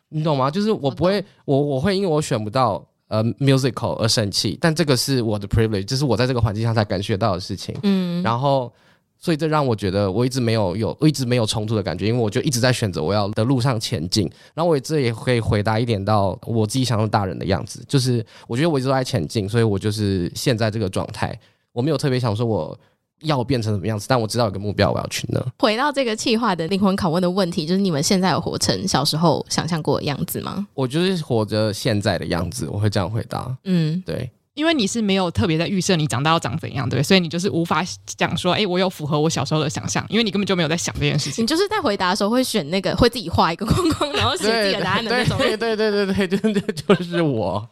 [0.09, 0.51] 你懂吗？
[0.51, 2.85] 就是我不会，我我会因为我选不到。
[3.09, 7.73] 呃，musical 而生气，但这个是我的 privilege，这是我在这个环境下才感觉到的事情。
[7.83, 8.69] 嗯，然后，
[9.19, 14.29] 所以这让我觉得我一直没有有，我一直没有冲突的感觉，因为我就一直在选择我要的路上前进。
[14.53, 21.37] 然后我这也可以回答一点到我自己想要大人的样子，就是我觉得我一直都在前进，所以我就是现在这个状态，
[21.73, 22.77] 我没有特别想说我。
[23.21, 24.05] 要变成什么样子？
[24.07, 25.43] 但我知道有个目标，我要去那。
[25.57, 30.67] 回到这个气化的灵魂拷问的问题，就是你们现在有活成小时候想象过的样子吗？
[30.75, 33.57] 我就是活着现在的样子，我会这样回答。
[33.63, 37.85] 嗯，对，因为你是没有特别在预设你长大要长怎样，对，所以你就是无法
[38.17, 41.43] 讲说，哎、欸，我有符合我小时候的想象，因为你根本就没有在想这件事情。
[41.43, 45.37] 你就是在回答的时候会选那个会自己画一个框框，然后写自己的答案的那种。
[45.37, 47.69] 对对对对对，真的就是 我。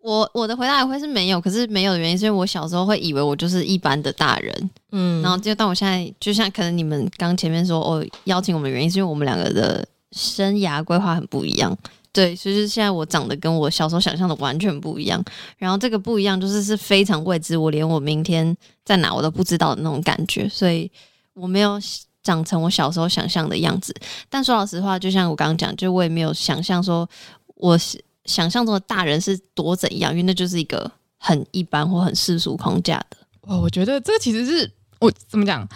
[0.00, 11.76] 我我的回答也会是没有，可是没有的原因是因为我小时候会以为我就是一般的大人，嗯，然后就当我现在就像可能你们刚前面说哦，邀请我们的原因是因为我们两个的生涯规划很不一样，
[12.12, 15.22] 对，所以就是现在我长得跟我小时候想象的完全不一样，
[15.56, 20.90] 然后这个不一样就是是非常未知，我连我明天在哪我都不知道的那种感觉，所以
[21.34, 21.80] 我没有
[22.22, 23.94] 长成我小时候想象的样子。
[24.28, 27.08] 但说老实话，就像我刚刚讲，就我也没有想象说
[27.54, 28.02] 我是。
[28.24, 30.12] 想象中的大人是多怎样？
[30.12, 33.16] 因为那就是一个很一般或很世俗框架的。
[33.40, 35.66] 哦，我觉得这其实是我怎么讲？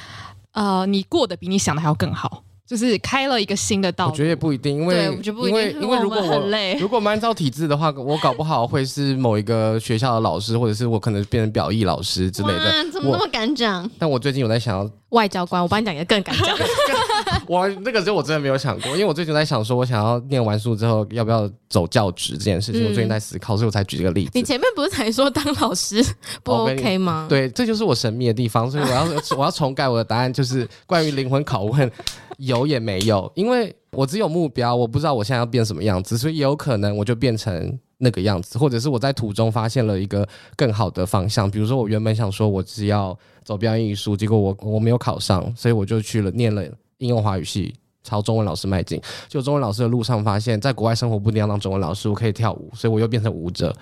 [0.51, 2.45] 呃，你过得比你想的还要更好。
[2.67, 6.39] 就是开了一个新的道路，我觉得也不一定，因为因为因为如果我
[6.81, 12.91] 如果我们按照体制的话，我搞不好会是某一个学校的老师，或者是我可能变成表意老师之类的。
[12.91, 13.89] 怎么那么敢讲？
[13.99, 16.55] 但我最近有在想要外交官，我帮你讲一个更敢讲。
[17.49, 24.31] 我那个时候我真的没有想过，因为我最近在想说，我想要念完书之后要不要走教职这件事情，嗯、我最近在思考，所以我才举这个例子。
[24.35, 26.05] 你前面不是才说当老师
[26.43, 27.27] 不 OK 吗？
[27.29, 29.05] 对，这就是我神秘的地方，所以我要
[29.37, 31.91] 我要重改我的答案，就是关于灵魂拷问。
[32.39, 41.49] 有也没有，因为我只有目标，我不知道我现在要变什么样子，所以也有可能我就变成那个样子，或者是我在途中发现了一个更好的方向。
[41.49, 46.65] 比如说，我原本想说我只要走表演艺术，结果我我没有考上，所以我就去了念了
[46.99, 49.01] 应用华语系，朝中文老师迈进。
[49.29, 53.75] 就中文老师的路上发现，在国外生活不一定要当中文老师，我可以跳舞，所以我又变成舞者。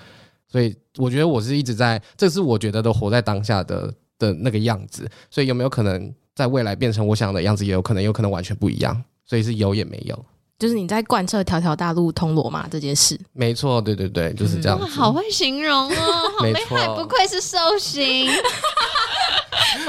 [0.49, 5.09] 所以我觉得我是一直在，这是我觉得的活在当下的的那个样子。
[5.31, 6.13] 所以有没有可能？
[6.33, 10.25] 在未来变成我想的样子，也有可能，有可能完全不一样，所以是有也没有。
[10.59, 14.89] 就是你在贯彻条条大路通罗马这件事，没错，对对对，就是这样、嗯。
[14.89, 15.95] 好会形容哦，
[16.39, 18.27] 好厉害，错不愧是寿星。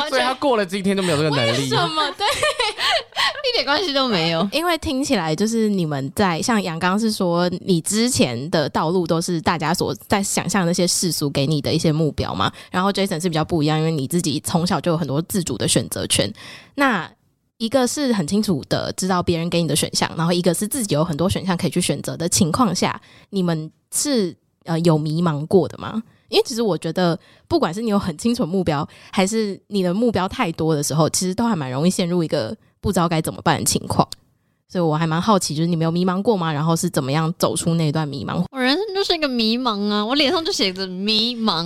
[0.09, 2.11] 所以他过了今天就没有这个能力，什么？
[2.17, 2.25] 对。
[3.43, 16.31] 一点关系都没有， 因为听起来就是你们在像杨刚是说，你之前的道路都是大家所在想象那些世俗给你的一些目标嘛，然后 Jason 是比较不一样，因为你自己从小就有很多自主的选择权。
[16.75, 17.11] 那
[17.57, 26.01] 一个是很清楚的知道别人给你的选项，然后一个是自己有很多选项可以去选择的情况下，你们是呃有迷茫过的吗？
[26.31, 32.57] 因为其实我觉得，不管是你有很清楚目标，还是你的目标太多的时候，其实都还蛮容易陷入一个。
[32.83, 34.09] 不知道该怎么办的情况，
[34.67, 36.51] 所以我还蛮好奇，就是你没有迷茫过吗？
[36.51, 38.43] 然后是怎么样走出那段迷茫？
[38.49, 41.63] 我人生就是一个迷茫啊，我脸上就写着迷茫。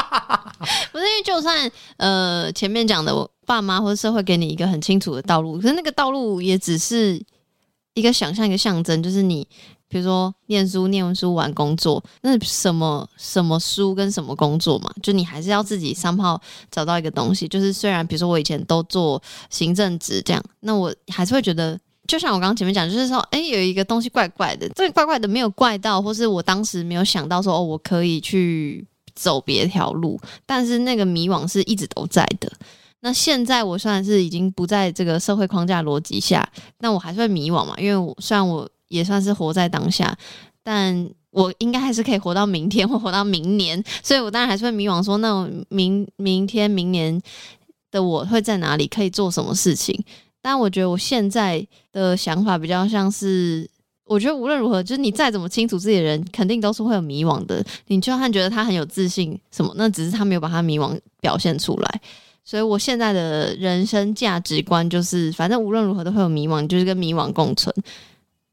[0.90, 7.22] 不是因为就算呃前面讲的，我爸妈或者社会给你一个很清楚的道路，可是那个道路也只是
[7.92, 9.46] 一个想象，一个象征，就是你。
[9.94, 17.46] 比如说念书、念完书完工作，那什么什么书跟什么工作嘛，就你还是要自己三炮找到一个东西。
[17.46, 21.78] 就是虽然比如说我以前都做行政职这样，那我还是会觉得，
[22.08, 32.50] 就像我刚刚前面讲，就是说，哎，有一个东西怪怪的，这个怪怪的没有怪到，或是我当时没有想到说，哦，我可以去走别条路，但是那个迷惘是一直都在的。
[33.02, 38.68] 那现在我虽然是已经不在这个社会框架逻辑下，那我还是会迷惘嘛，因为我虽然我。
[38.94, 40.16] 也算是活在当下，
[40.62, 47.20] 但我应该还是可以活到明天或活到明年，所以我当然还是会迷惘，说那明明天、明年
[47.90, 50.00] 的我会在哪里，可以做什么事情？
[50.40, 53.68] 但我觉得我现在的想法比较像是，
[54.04, 57.64] 我觉得无论如何，就是你再怎么清楚自己的人，肯定都是会有迷惘的。
[57.88, 62.00] 你就算觉得他很有自信，什么，那只是他没有把他迷惘表现出来。
[62.44, 67.74] 所以我现在的人生价值观就是，反正无论如何都会有迷惘，就是跟迷惘共存，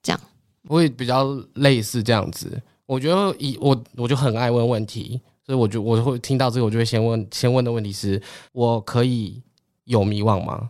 [0.02, 0.20] 这样。
[0.68, 8.22] 我也比较类似这样子，我觉得以我我就很爱问问题，所以我就我会听到这个，我就会先问先问的问题是：
[8.52, 9.42] 我可以
[9.86, 10.70] 有迷惘吗？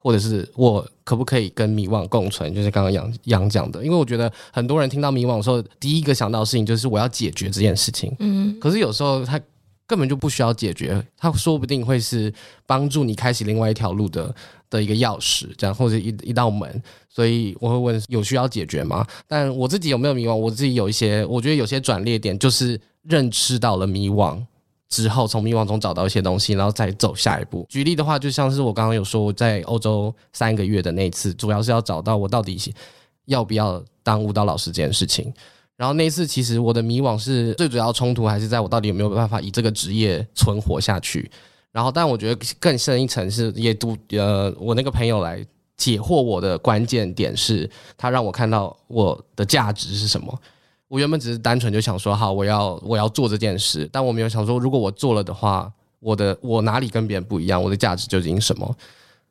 [0.00, 2.54] 或者是我可不可以跟迷惘共存？
[2.54, 8.14] 就是刚刚杨杨讲的，因为我觉得很多人听到迷惘的时候，第一个想到的事情就是我要解决这件事情。
[8.20, 9.40] 嗯，可是有时候他
[9.86, 12.32] 根本就不需要解决，他说不定会是
[12.64, 14.34] 帮助你开启另外一条路的。
[14.70, 19.06] 的一个钥匙，这样或者一一道门，所以我会问有需要解决吗？
[19.26, 20.34] 但我自己有没有迷惘？
[20.34, 24.38] 我自己有一些，我觉得有些转捩点就是认知到了迷惘
[24.88, 27.66] 之后，从迷惘中找到一些东西，然后再走下一步。
[27.68, 32.58] 举例的话，就像是我刚刚有说我在欧洲三个月的那次，主要是要找到我到底
[33.26, 35.32] 要不要当舞蹈老师这件事情。
[35.76, 41.30] 然后那次其实我的迷惘是最主要冲突还是在我到底有没有办法以这个职业存活下去。
[41.72, 45.44] 然后，但我觉得更深一层是也读呃，我那个朋友来
[45.76, 50.36] 解惑我的关键点是，他让我看到我的价值是什么。
[50.88, 57.62] 我原本只是单纯就想说，好，我要我要做这件事，但我没有想说，如果我做了的话，我的我哪里跟别人不一样？
[57.62, 58.76] 我的价值究竟什么？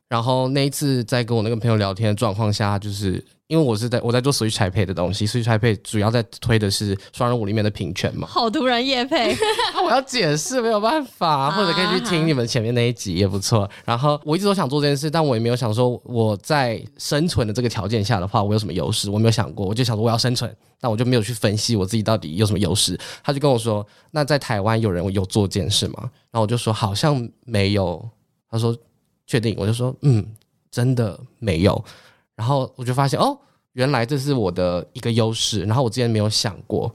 [0.08, 3.24] 然后那一次在跟我那个朋友聊天的状况下，就是。
[3.48, 8.28] 因为我是在我在做 Switch Taipei 的东西，Switch Taipei 主要在推的是双人舞里面的平权嘛。
[8.28, 9.34] 好突然夜配，
[9.86, 13.70] 我要解释没有办法，或者可以去听你们前面那一集也不错。
[13.86, 19.66] 然后我一直都想做这件事，但我也没有想说我在生存的这个条件下的话，我有什么优势，我没有想过。
[19.66, 23.00] 我就想说我要生存，但我就没有去分析我自己到底有什么优势。
[23.24, 26.00] 他就跟我说：“那在台湾有人有做这件事吗？”
[26.32, 28.10] 然后我就说：“好像没有。”
[28.52, 28.78] 他说
[29.26, 30.26] ：“确定？”我就说：“嗯，
[30.70, 31.82] 真的没有。”
[32.38, 33.38] 然后我就发现，哦，
[33.74, 35.66] 原来这是我的一个优势。
[35.66, 36.90] 然后我之前没有想过。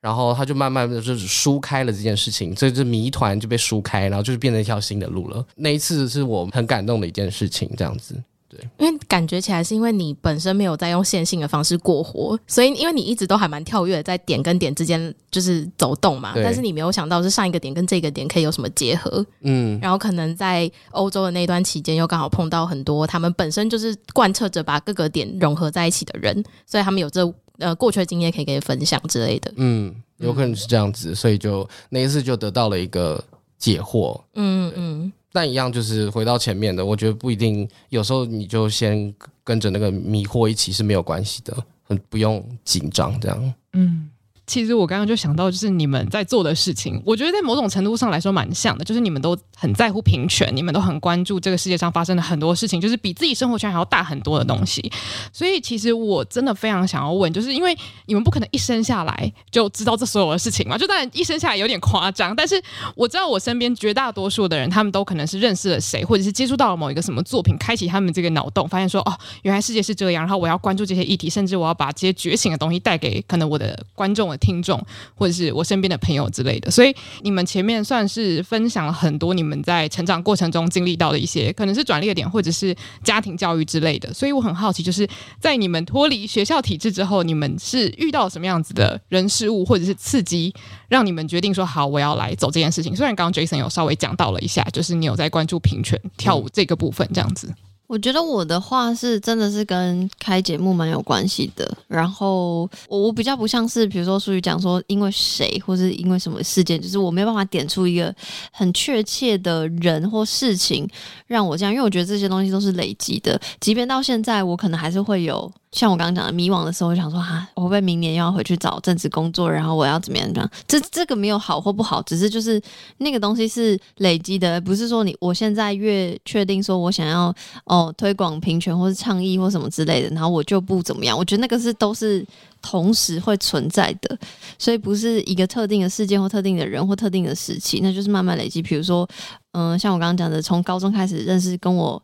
[0.00, 5.42] 然后他就慢慢的就是疏开了这件事情，这这谜团就被疏开，然后就是变成一条新的路了。
[5.56, 8.22] 那一次是我很感动的一件事情，这样子。
[8.56, 16.32] 对，因为感觉起来是因为你本身没有在用线性的方式过活，所以因为你一直都还蛮跳跃，在点跟点之间就是走动嘛。
[16.36, 19.24] 但是你没有想到是上一个点跟这个点可以有什么结合。
[19.40, 27.32] 嗯，然后可能在欧洲的那段期间，又刚好碰到很多他们本身就是贯彻着把各个点融合在一起的人，所以他们有这。
[27.60, 29.48] 呃，过去的经验可以给你分享之类的。
[29.54, 33.22] 嗯，有可能是这样子，嗯、所以就那一次就得到了一个
[33.60, 34.20] 解惑。
[34.34, 39.12] 嗯嗯，但一样就是回到前面的，我觉得不一定，有时候你就先
[39.42, 43.54] 跟着那个迷惑一起是没有关系的，很不用紧张这样。
[43.72, 44.08] 嗯。
[44.46, 54.92] 其实我刚刚就想到，就是你们在做的事情，我觉得在某种程度上来说蛮像的，就是你们都很在乎平权，你们都很关注这个世界上发生的很多事情，就是比自己生活圈还要大很多的东西。
[55.32, 57.76] 所以其实我真的非常想要问，就是因为
[58.06, 62.62] 你们不可能一生下来就知道这所有的事情嘛，就当然一生下来有点夸张，但是
[62.94, 74.74] 我知道我身边绝大多数的人，他们都可能是认识了谁，或者是接触到了某一个什么作品，开启他们这个脑洞，发现说哦，原来世界是这样，然后我要关注这些议题，甚至我要把这些觉醒的东西带给可能我的观众的听众。
[75.14, 84.12] 或者是我身边的朋友之类的，所以你们前面算是分享了很多你们在成长过程中经历到的一些，可能是转捩点，或者是家庭教育之类的。
[84.12, 85.08] 所以我很好奇，就是
[85.38, 90.52] 在你们脱离学校体制之后，你们是遇到什么样子的人事物，或者是刺激，
[90.88, 92.94] 让你们决定说好，我要来走这件事情。
[92.94, 97.52] 虽然刚刚 Jason 有稍微讲到了一下，就是你有在关注平权跳舞这个部分，这样子。
[97.94, 108.12] 我觉得我的话是真的是跟开节目蛮有关系的，然后我我比较不像是比如说属于讲说因为谁或是因为什么事件，就是我没有办法点出一个
[108.50, 110.88] 很确切的人或事情
[111.28, 115.48] 让我这样，因为我觉得这些东西都是累积的，即便到现在我可能还是会有。
[115.74, 120.48] 像我刚刚讲的迷惘的时候，我想说哈，我会不会明年又要回去找正职工作，然后我要怎么样这样？
[120.68, 122.62] 这这个没有好或不好，只是就是
[122.98, 131.18] 那个东西是累积的，不是说你我现在越确定说我想要哦推广平权或是倡议或什么之类的，然后我就不怎么样。
[131.18, 132.24] 我觉得那个是都是
[132.62, 134.16] 同时会存在的，
[134.56, 138.62] 所以不是一个特定的事件或特定的人或特定的时期，那就是慢慢累积。
[138.62, 139.08] 比如说，
[139.54, 142.00] 嗯、像我刚刚讲的，从高中开始认识跟我。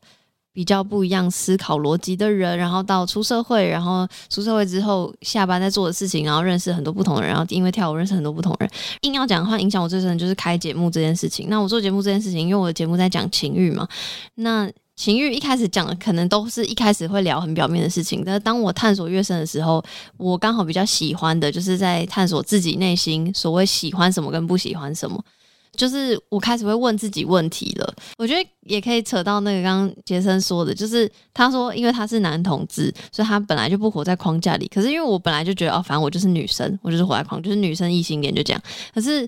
[0.53, 8.69] 比较不一样思考逻辑的人，然后到出社会，然后出社会之后下班在做的事情，然后认识很多不同的人，然后因为跳舞认识很多不同人。
[9.03, 11.47] 硬要讲的话，影响我最深的就是开节目这件事情。
[11.49, 13.87] 那我做节目这件事情，因为我的节目在讲情欲嘛，
[14.35, 19.83] 那情欲一开始讲的可能都是一开始会聊很表面的事情，但是当我探索越深的时候，
[20.19, 25.23] 我刚好比较喜欢的就是在探索自己内心所谓喜欢什么跟不喜欢什么。
[25.77, 34.69] 就是我开始会问自己问题了，我觉得也可以扯到那个刚杰森说的，就是他说因为他是男同志，所以他本来就不活在框架里。
[34.69, 38.63] 可是因为我本来就觉得哦，反正我就是女生，我就是活在框，就是女生异性恋就这样。
[38.93, 39.27] 可是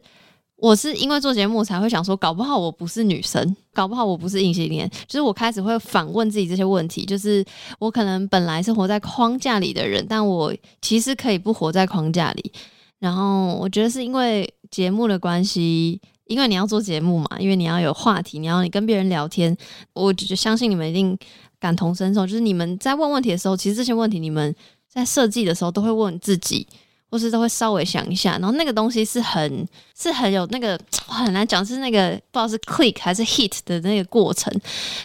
[0.57, 4.90] 我是因为做节目才会想说，搞不好我不是女生，搞不好我不是异性恋。
[5.07, 7.45] 就是我开始会反问自己这些问题，就是
[7.78, 12.53] 我可能本来是活在框架里的人，但我其实可以不活在框架里。
[12.99, 16.01] 然后我觉得是因为节目的关系。
[16.33, 19.57] 因为你要做节目嘛，因为你要有话题，你要你跟别人聊天，
[19.93, 21.16] 我就相信你们一定
[21.61, 22.26] 感同身受。
[22.26, 24.55] 就是你们在问问题的时候，其实这些问题你们
[24.89, 26.66] 在设计的时候都会问自己，
[27.11, 28.33] 或是都会稍微想一下。
[28.33, 34.53] 然后那个东西是很是很有那个很难讲，是那个不知道是 click 还是 hit 的那个过程。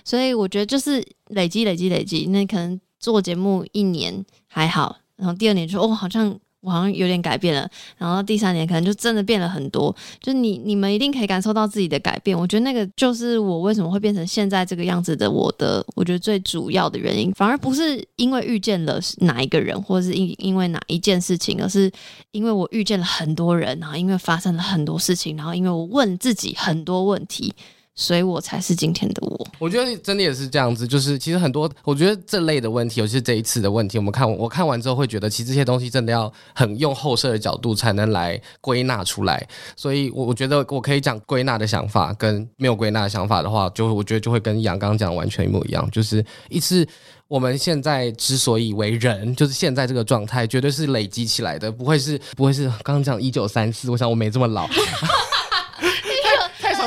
[0.04, 6.40] 所以我觉得就是累积累积累积，那可能做节目一年还好，然后第二年就哦好像。
[6.62, 9.96] 我好像有点改变了，然后第三年可能就真的变了很多。
[10.20, 12.38] 就你你们一定可以感受到自己的改变。
[12.38, 15.30] 我觉得那个就是我为什么会变成现在这个样子的。
[15.30, 21.92] 我的我觉得最主要的原因，反而不是因为遇见了哪一个人，或者是因因为哪一件事情，而是
[22.32, 27.54] 因为我遇见了很多人，然后因为发生了很多事情，然后因为我问自己很多问题。
[27.98, 29.48] 所以我才是今天的我。
[29.60, 39.46] 我觉得真的也是这样子，就是其实很多，我觉得这类的问题，尤其是这一次的问题，我们看我看完之后会觉得，其实这些东西真的要很用后设的角度才能来归纳出来。
[39.76, 45.90] 所以，我我觉得我可以讲归纳的想法，跟没有归纳的想法的话，就我觉得就会跟杨刚刚讲完全一模一样。
[45.90, 46.88] 就是一次
[47.28, 53.90] 我们现在之所以为人，就是现在这个状态，绝对是累积起来的，不会是不会是刚刚讲一九三四。
[53.90, 54.70] 我想我没这么老。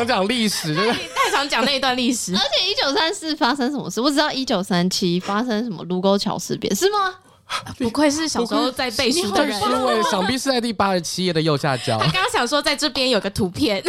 [0.05, 2.35] 讲历史，就是太常讲那一段历史。
[2.35, 4.01] 而且一九三四发生什么事？
[4.01, 7.15] 我只知道一九三七发生什么卢沟桥事变，是吗？
[7.79, 11.99] 不愧是小时候在背书的人，因为想必是在第八十七页的右下角。
[11.99, 13.83] 他刚刚想说在这边有个图片，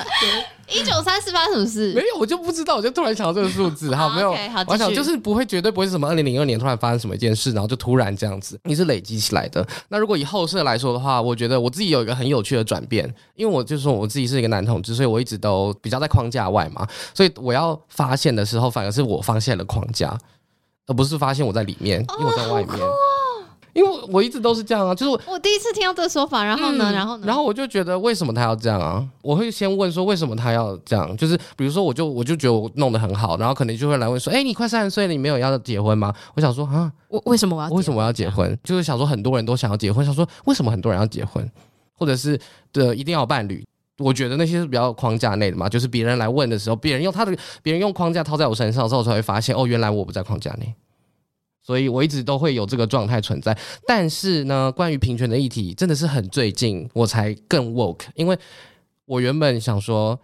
[0.68, 1.94] 一九三四发生什么事？
[1.94, 3.94] 没有，我就不知道，我就突然想到这个数字。
[3.94, 4.36] 好，没有，
[4.66, 9.66] 我想就是不会，绝对不会是什么二零零二年突然发生什么一件事，然后就突然这样子，你是累积起来的。
[9.88, 20.18] 那如果以后设来说的话，我觉得我自己有一个很有趣的转变，因为我就说我自己是一个男同志，所以我一直都比较在框架外嘛，所以我要发现的时候，反而是我发现了框架。
[20.88, 22.76] 而不是发现我在里面，因为我在外面。
[23.74, 29.06] 因为我一直都是这样啊，就是我，第一次听到这个说法，然后呢，嗯、然后呢，然后我就觉得为什么他要这样啊？
[29.22, 31.16] 我会先问说为什么他要这样？
[31.16, 36.12] 就是比如说，我就我就觉得我弄得很好，然后可能就会来问说，哎，你快三十岁了，你没有要结婚吗？
[36.34, 38.58] 我想说啊，我为什么我要为什么我要结婚？
[38.64, 41.48] 就是想说很多人都想要结婚，想说为什么很多人要结婚，
[41.96, 42.40] 或者是
[42.72, 43.64] 的一定要有伴侣？
[43.98, 50.74] 我觉得那些是比较框架内的嘛，就是别人来问的时候，别人用他的别人用框架套在我身上之后，我才会发现哦，原来我不在框架内。
[51.60, 53.54] 所以我一直都会有这个状态存在，
[53.86, 58.38] 但是呢，关于平权的议题，真的是很最近我才更 woke，因为
[59.04, 60.18] 我原本想说，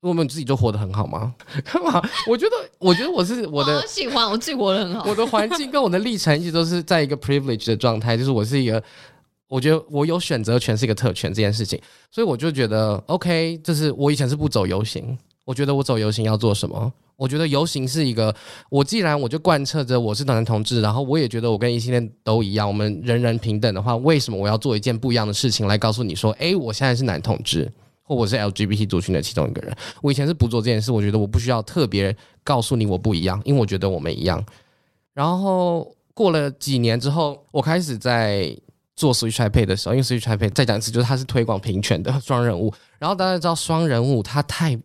[0.00, 1.34] 我们自己就活得很好吗？
[1.64, 2.00] 干嘛？
[2.28, 8.80] 我觉得，我觉得我是我的， 我喜欢我自己活得很好，我的环境跟我的历程一直都是在一个 privilege 的状态，就是我是一个，
[9.54, 11.80] 我觉得我有选择权是一个特权这件事情，
[12.10, 16.92] 所以我就觉得 OK，就是我以前是不走游行，我觉得我走游行要做什么？
[17.14, 18.34] 我觉得游行是一个，
[18.68, 27.70] 我既然我就贯彻着我是男同志，然后我也觉得我跟异性恋都一样，我们人人平等的话，为什么我要做一件不一样的事情来告诉你说，诶，我现在是男同志，
[28.02, 29.72] 或我是 LGBT 族群的其中一个人？
[30.02, 34.44] 我以前是不做这件事，我觉得我不需要特别告诉你我不一样，因为我觉得我们一样。
[35.12, 38.52] 然后过了几年之后，我开始在
[38.96, 44.78] 做 Switch Taipei 的时候，因为 Switch Taipei 再讲一次，就是它是推广平权的 双人物，然后大家知道双人物它太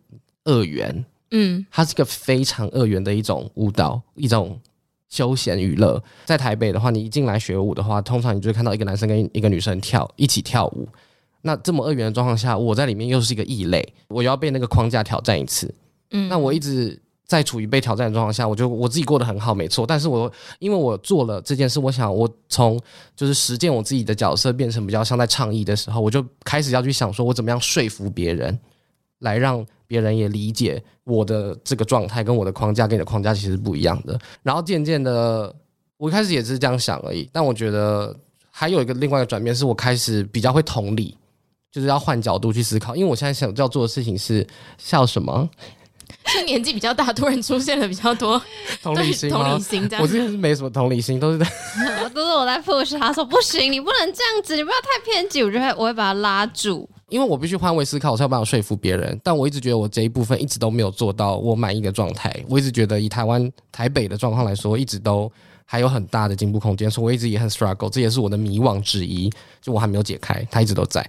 [0.44, 1.04] 二元。
[1.32, 4.58] 嗯，它是一个非常二元的一种舞蹈，一种
[5.08, 6.02] 休闲娱乐。
[6.24, 10.88] 在台北的话，你一进来学舞的话，通常你就会看到一个男生跟一个女生跳一起跳舞。
[11.42, 15.72] 那这么二元的状况下，我在里面又是一个异类，我要被那个框架挑战一次。
[16.10, 17.00] 嗯，那我一直
[17.30, 19.86] 在处于被挑战的状况下，我就我自己过得很好，没错。
[19.86, 22.76] 但是我因为我做了这件事，我想我从
[23.14, 28.58] 就是实践我自己的角色，变成比较像在倡议的时候，我就开始要去想说，我怎么样说服别人，
[29.20, 29.64] 来让。
[29.90, 34.16] 别人也理解我的这个状态，跟我的框架跟你的框架其实不一样的。
[34.40, 35.52] 然后渐渐的，
[35.96, 37.28] 我一开始也是这样想而已。
[37.32, 38.16] 但我觉得
[38.52, 41.18] 还有一个另外一个转变，是我开始比较会同理，
[41.72, 42.94] 就是要换角度去思考。
[42.94, 44.46] 因为我现在想要做的事情是
[44.78, 45.50] 笑什么？
[46.30, 48.40] 是年纪比较大，突然出现了比较多
[48.82, 49.28] 同理心？
[49.30, 51.46] 同理心这样，我之前是没什么同理心，都是在
[52.14, 56.88] 都是我在 push 他说不行，你不能这样子，你不要太偏激，我就会我会把他拉住。
[57.08, 59.20] 因为我必须换位思考，我才有办法说服别人。
[59.24, 62.32] 但我一直觉得我这一部分一直都没有做到我满意的状态。
[62.48, 65.28] 我一直觉得以台湾台北的状况来说，一直都
[65.64, 69.28] 还有很大的进步空间，所以我一直也很 struggle，这也是我的迷惘之一。
[69.60, 71.04] 就我还没有解开，它一直都在。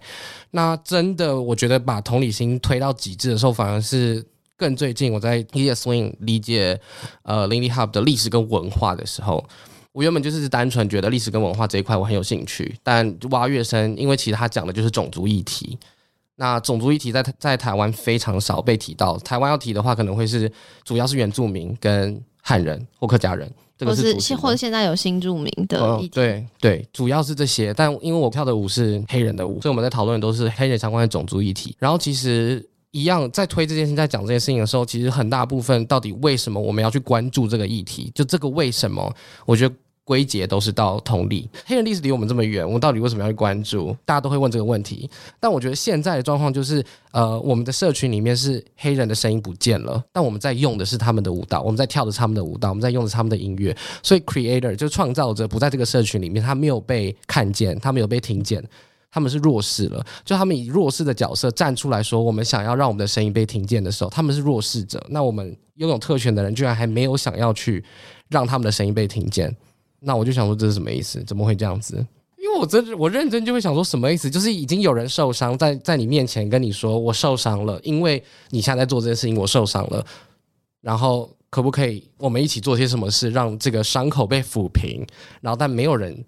[0.49, 4.25] 那真的，我觉得把同理心推到极致的时候，反而是
[4.61, 6.79] 更最近我在 Eat Swing 理解
[7.23, 9.43] 呃 Lindy Hub 的历史跟文化的时候。
[9.91, 15.77] 我原本就是单纯觉得历史跟文化这一块我很有兴趣，但挖越深，因为其实他讲的就是种族议题。
[16.35, 20.49] 那种族议题在在台湾非常少被提到，台湾要提的话，可能会是
[20.85, 26.01] 主要是原住民跟汉人或客家人，这个是，是或者现在有新住民的、哦。
[26.13, 27.73] 对对，主要是这些。
[27.73, 31.75] 但因为我跳的舞是黑人的舞，所以我们在讨论的都是黑人相关的种族议题。
[31.79, 32.65] 然后其实。
[32.91, 38.11] 一样在推这件事情，在讲这件事情的时候，其实很大部分到底为什么我们要去关注这个议题？
[38.13, 39.13] 就这个为什么？
[39.45, 39.73] 我觉得
[40.03, 41.49] 归结都是到同理。
[41.65, 43.95] 黑人历史离我们这么远，我们到底为什么要去关注？
[44.03, 45.09] 大家都会问这个问题。
[45.39, 53.73] 但我觉得现在的状况就是，呃，我们的社群里面是黑人的声音不见了，但我们在用的是他们的舞蹈，我们在跳的是他们的舞蹈，我们在用的是他们的音乐。
[54.03, 58.61] 所以，creator 就创造者不在这个社群里面，他没有被看见，他没有被听见。
[59.11, 65.05] 他们是弱势了，就他们以弱势的角色站出来说，我们想要让我们的声音被听见的时候，他们是弱势者。
[65.09, 67.83] 那我们拥有特权的人，居然还没有想要去
[68.29, 69.55] 让他们的声音被听见。
[69.99, 71.21] 那我就想说，这是什么意思？
[71.23, 71.95] 怎么会这样子？
[72.37, 74.29] 因为我真我认真就会想说，什么意思？
[74.29, 80.03] 就是已经有人受伤，在在你面前跟你说，我受伤了，因为你现在在做这件事情，我受伤了。
[80.81, 85.05] 然后可不可以我们一起做些什么事，让这个伤口被抚平？
[85.41, 86.25] 然后但没有人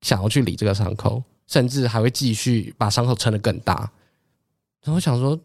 [0.00, 1.22] 想要去理这个伤口。
[1.46, 3.90] 甚至还会继续把伤口撑得更大。
[4.84, 5.38] 然后我想说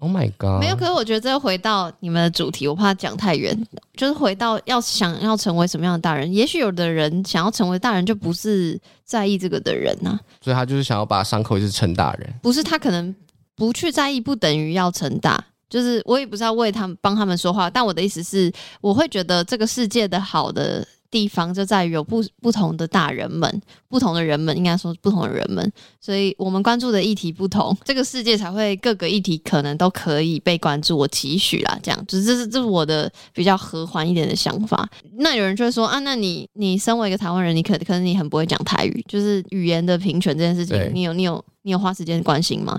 [0.00, 0.58] ，Oh my god！
[0.58, 3.56] 没有，可是我觉得这回到你们的主题，我怕讲太远。
[3.94, 10.20] 就是回到要想要成为什么样的大人，也许有的人想要成为大人，就不是在意这个的人呐、啊。
[10.40, 12.34] 所以他就是想要把伤口一直撑大人。
[12.42, 13.14] 不是他可能
[13.54, 15.44] 不去在意，不等于要撑大。
[15.68, 20.84] 就是我也不是要为他们帮他们说话，但我的意思是，我会觉得这个世界的好的。
[21.10, 30.96] 地方就在于有不不同的大人们，不同的人们，应该说不同的人们，所以我们关注的议题不同，这个世界才会各个议题可能都可以被关注。
[30.96, 34.88] 我期许啦，这样，就是这是这是我的比较和缓一点的想法。
[35.18, 42.78] 那有人就会说啊，那你你身为一个台湾人，你可可能你很不会讲台语，就是语言的平权这件事情，你有你有你有花时间关心吗？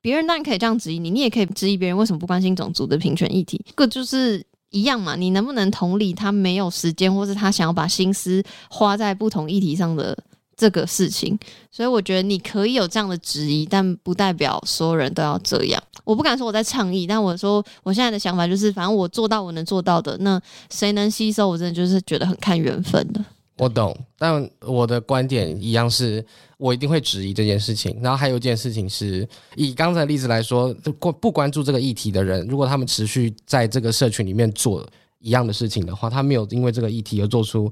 [0.00, 4.42] 别人当然可以这样质疑你，你也可以质疑别人为什么不关心种族的平权议题，这个就是。
[4.70, 10.16] 一样嘛，你能不能同理他没有时间，或是他想要把心思花在不同议题上的
[10.56, 11.38] 这个事情？
[11.70, 15.82] 所以我觉得你可以有这样的质疑，但不代表所有人都要这样。
[16.04, 20.40] 我不敢说我在倡议，但我说我现在的想法就是，反正我做到我能做到的，那
[20.70, 23.24] 谁能吸收，我真的就是觉得很看缘分的。
[23.58, 26.24] 我懂，但我的观点一样是，
[26.56, 27.98] 我一定会质疑这件事情。
[28.00, 34.88] 然后还有一件事情是，以刚才的例子来说，关不关注这个议题的人，如果他们持续在这个社群里面做
[35.18, 37.70] 一样的事情的话，他没有因为这个议题而做出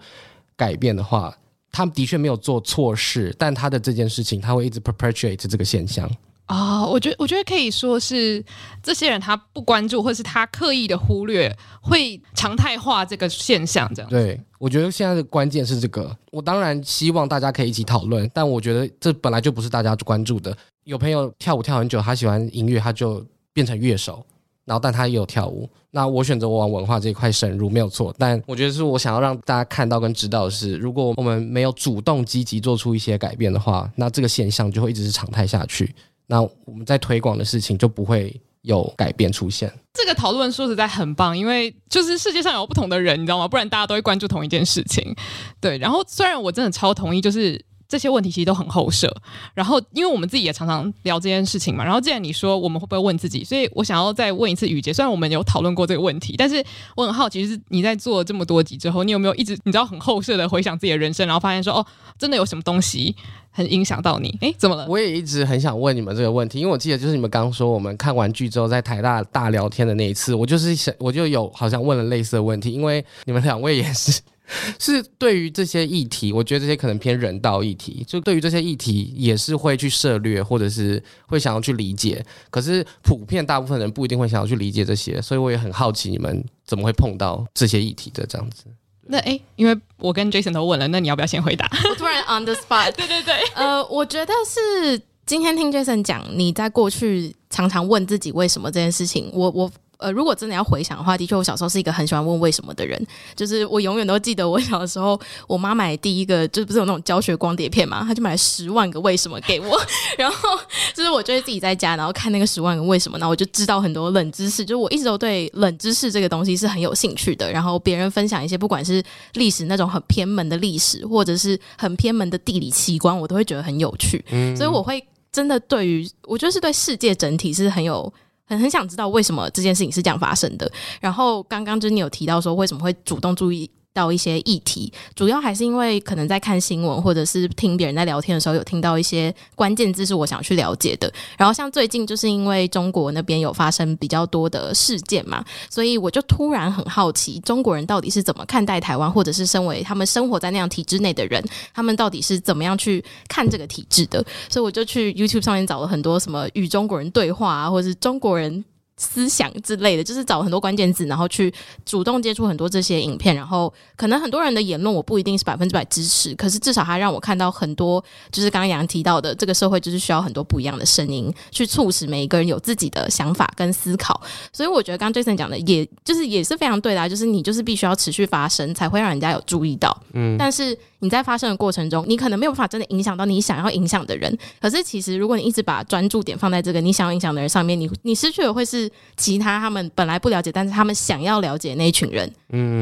[0.56, 1.32] 改变的话，
[1.70, 6.10] 他们的确没有做错事，但他的这件事情他会一直 perpetuate 这个现象。
[6.46, 8.42] 啊、我觉得我觉得可以说是
[8.82, 14.08] 这些人他不关注，或是他刻意的忽略，会常态化这个现象，这样。
[14.08, 16.16] 对，我觉得现在的关键是这个。
[16.30, 20.56] 我当然希望大家可以一起讨论，但我觉得这本来就不是大家关注的。
[20.84, 24.24] 有朋友跳舞跳很久，他喜欢音乐，他就变成乐手，
[24.64, 25.68] 然后但他也有跳舞。
[25.90, 35.92] 那我选择我往文化这一块深入没有错，但我觉得是我想要让大家看到跟知道的是，如果我们没有主动积极做出一些改变的话，那这个现象就会一直是常态下去。
[36.26, 39.72] 那我们在推广的事情就不会有改变出现。
[39.94, 43.48] 这个讨论说实在很棒，因为就是世界上有不同的人，你知道吗？
[43.48, 45.14] 不然大家都会关注同一件事情。
[45.60, 47.64] 对，然后虽然我真的超同意，就是。
[47.88, 49.14] 这些问题其实都很后设，
[49.54, 56.64] 然后因为我们自己也常常聊这件事情嘛，然后既然你说我们会不会问自己，所以我想要再问一次雨洁，虽然我们有讨论过这个问题，但是
[56.96, 61.86] 我很好奇，是你在做这么多集之后，你有没有一直你知道很后设的回想自己的人生，然后发现说哦，
[62.18, 63.14] 真的有什么东西
[63.50, 64.36] 很影响到你？
[64.40, 64.86] 诶，怎么了？
[64.88, 74.20] 我也一直很想问你们这个问题，因为我记得就是你们刚说我们看完剧之后在台大大聊天的那一次，我就是想我就有好像问了类似的问题，因为你们两位也是。
[74.78, 82.24] 是对于这些议题，我觉得这些可能偏人道议题，就对于这些议题也是会去涉略，或者是会想要去理解。
[82.50, 88.64] 可是普遍大部分人不一定会想要去理解这些，所以我也很好奇你们怎么会碰到这些议题的这样子。
[89.08, 91.68] 那诶，因为我跟 Jason 都问了，那你要不要先回答？
[91.88, 92.92] 我突然 on the spot。
[92.92, 99.70] 对对对，呃，我觉得是今天听 Jason 讲，你在过去常常问自己为什么这件事情，我我。
[99.98, 103.00] 呃，如果真的要回想的话，的确，我小时候是一个很喜欢问为什么的人。
[103.34, 109.80] 就是我永远都记得，我小的时候，我妈买第一个，就是不是有那种教学光碟片嘛，她就买了十万个为什么给我。
[110.18, 110.48] 然后
[110.94, 114.64] 就是我就会自己在家，然后看那个十万个为什么，然后我就知道很多冷知识。
[114.64, 117.50] 就我一直都对冷知识这个东西是很有兴趣的。
[117.50, 119.02] 然后别人分享一些，不管是
[119.34, 124.22] 历史那种很偏门的历史，或者是很偏门的地理奇观，我都会觉得很有趣。
[124.30, 128.12] 嗯，所以我会真的对于，我觉得是对世界整体是很有。
[128.46, 130.70] 很很想知道为什么这件事情是这样发生的。
[131.00, 141.10] 然后刚刚就是你有提到说为什么会主动注意到一些议题，主要还是因为可能在看新闻或者是听别人在聊天的时候，有听到一些关键字是我想去了解的。
[141.38, 151.42] 然后像最近就是因为中国那边有发生比较多的事件嘛，所以我就突然很好奇，中国人到底是怎么看待台湾，或者是身为他们生活在那样体制内的人，
[151.72, 154.22] 他们到底是怎么样去看这个体制的？
[154.50, 158.62] 所以我就去 YouTube 上面找了很多什么与中国人对话啊，或者是中国人。
[158.96, 161.52] 思想之类的，就是找很多关键字，然后去
[161.84, 174.20] 主动接触很多这些影片，然后可能很多人的言论我不一定是百分之百支持，可是至少他让我看到很多，就是刚刚杨提到的，这个社会就是需要很多不一样的声音，去促使每一个人有自己的想法跟思考。
[174.52, 179.94] 所以我觉得刚刚 Jason 讲的，也就是也是非常对的啊，就是你就是必须要持续发声，才会让人家有注意到。
[180.14, 184.36] 嗯，但是你在发生的过程中，你可能没有办法真的影响到你想要影响的人。
[184.60, 188.90] 可是其实如果你一直把专注点放在这个你想要影响的人上面，你你失去的会是。
[189.16, 192.30] 其他他们本来不了解，但是他们想要了解那一群人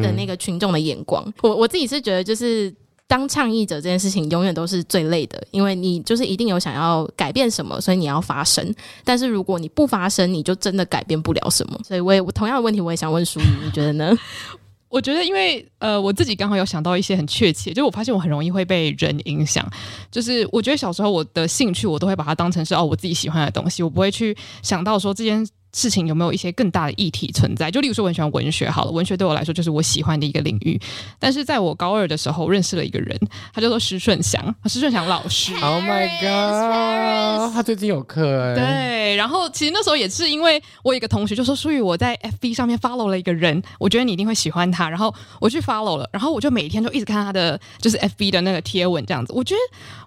[0.03, 1.25] 的那个群众的眼光。
[1.27, 2.75] 嗯、我我自己是觉得，就是
[3.07, 8.75] 当倡议者这件事情永远都是最累的，因为你就是一定有想要改变什么，所以你要发声。
[9.05, 11.79] 但是如果你不发声，你就真的改变不了什么。
[11.87, 14.12] 所以我也我同样的问题，我也想问淑仪，你觉得呢？
[14.95, 19.69] 我觉得，因为呃，我自己刚好有想到一些很确切，就我发现我很容易会被人影响。
[20.09, 25.45] 就是我觉得小时候我的兴趣，我都会把它当成是哦我自己喜欢的东西，我不会去想到说这件。
[25.75, 27.70] 事情有没有一些更大的议题存在？
[27.70, 30.81] 就例如说，我很喜欢文学，好了，文学对我来说就是我喜欢的一个领域。
[31.18, 33.18] 但是在我高二的时候，认识了一个人，
[33.53, 35.53] 他叫做施顺祥，施顺祥老师。
[35.57, 37.53] Oh my god！
[37.53, 38.55] 他最近有课哎。
[38.55, 49.61] 对，然后其实那时候也是因为我有一个同学就说，书宇我在 FB 上面 follow 了一个人，我觉得你一定会喜欢他，然后我去 follow 了，然后我就每天就一直看他的就是 FB 的那个贴文这样子，我觉得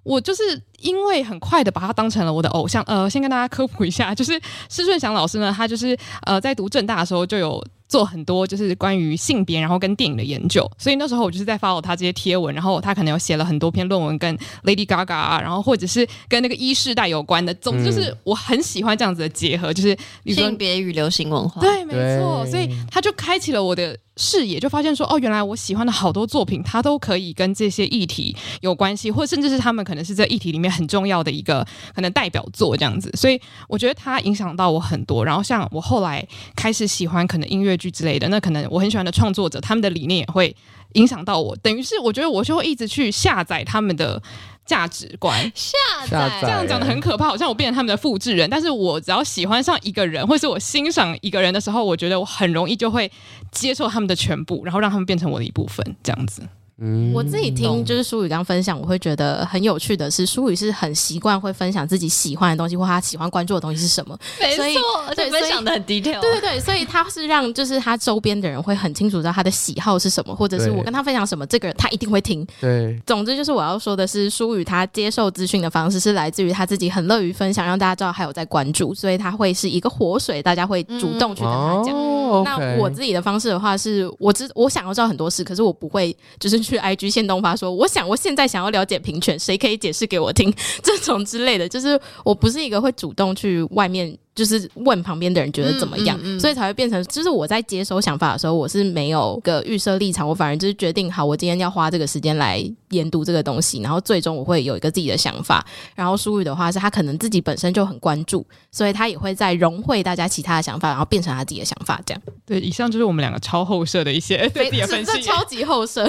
[0.04, 0.62] 我就是。
[0.82, 23.98] 因为很快的把他当成了我的偶像，呃，先跟大家科普一下， 就是施顺祥老师呢，他就是呃在读正大的时候就有做很多就是关于性别然后跟电影的研究，所以那时候我就是在 follow 他这些贴文，然后他可能有写了很多篇论文跟 Lady Gaga 啊，然后或者是跟那个一世代有关的，总之就是我很喜欢这样子的结合，就是性别与流行文化，对，没错，所以他就开启了我的。
[24.18, 31.66] 视野就发现说，哦，原来我喜欢的好多作品，它都可以跟这些议题有关系，或甚至是他们可能是这议题里面很重要的一个
[31.96, 33.10] 可能代表作这样子。
[33.16, 35.24] 所以我觉得它影响到我很多。
[35.24, 40.56] 然后像我后来开始喜欢可能音乐剧之类的，那可能我很喜欢的创作者，他们的理念也会
[40.94, 41.56] 影响到我。
[41.58, 44.22] 等于是我觉得我就会一直去下载他们的。
[44.68, 48.48] 价值观下载，这样讲的很可怕，好像我变成他们的复制人。
[48.50, 53.12] 但是我只要喜欢上一个人，或是我欣赏一个人的时候，我觉得我很容易就会
[53.52, 56.44] 接受他们的全部，然后让他们变成我的一部分，这样子。
[56.80, 64.64] 嗯，我自己听就是舒宇刚分享，我会觉得很有趣的是，舒宇是很习惯会分享自己喜欢的东西或他喜欢关注的东西是什么，没错，
[65.08, 66.22] 而且分享的很 detail。
[66.22, 72.46] 对对对，所以他是让就是他周边的人会很清楚知道他的喜好是什么，或者是我跟他分享什么，这个人他一定会听。
[72.62, 81.96] 对，总之就是我要说的是，舒宇他接受资讯的方式是来自于他自己很乐于分享，让大家知道还有在关注，所以他会是一个活水，大家会主动去跟他讲。
[81.96, 87.42] 嗯哦 okay、那我自己的方式的话是，是我知我想要知道很多事，可是我不会就是去 IG 线动。
[87.42, 90.54] 发说：“我想，我现在想要了解平权，谁可以解释给我听？
[90.84, 105.66] 这种之类的，就是我不是一个会主动去外面。”就是问旁边的人觉得怎么样，嗯嗯嗯、所以才会变成，就是我在接收想法的时候，我是没有个预设立场，我反而就是决定好，我今天要花这个时间来研读这个东西，然后最终我会有一个自己的想法。
[105.96, 112.00] 然后书宇的话是他可能自己本身就很关注，所以他也会在融汇大家其他的想法，然后变成他自己的想法。
[112.06, 116.08] 这样对，以上就是我们两个超后设的一些对自己的分析，超级后设。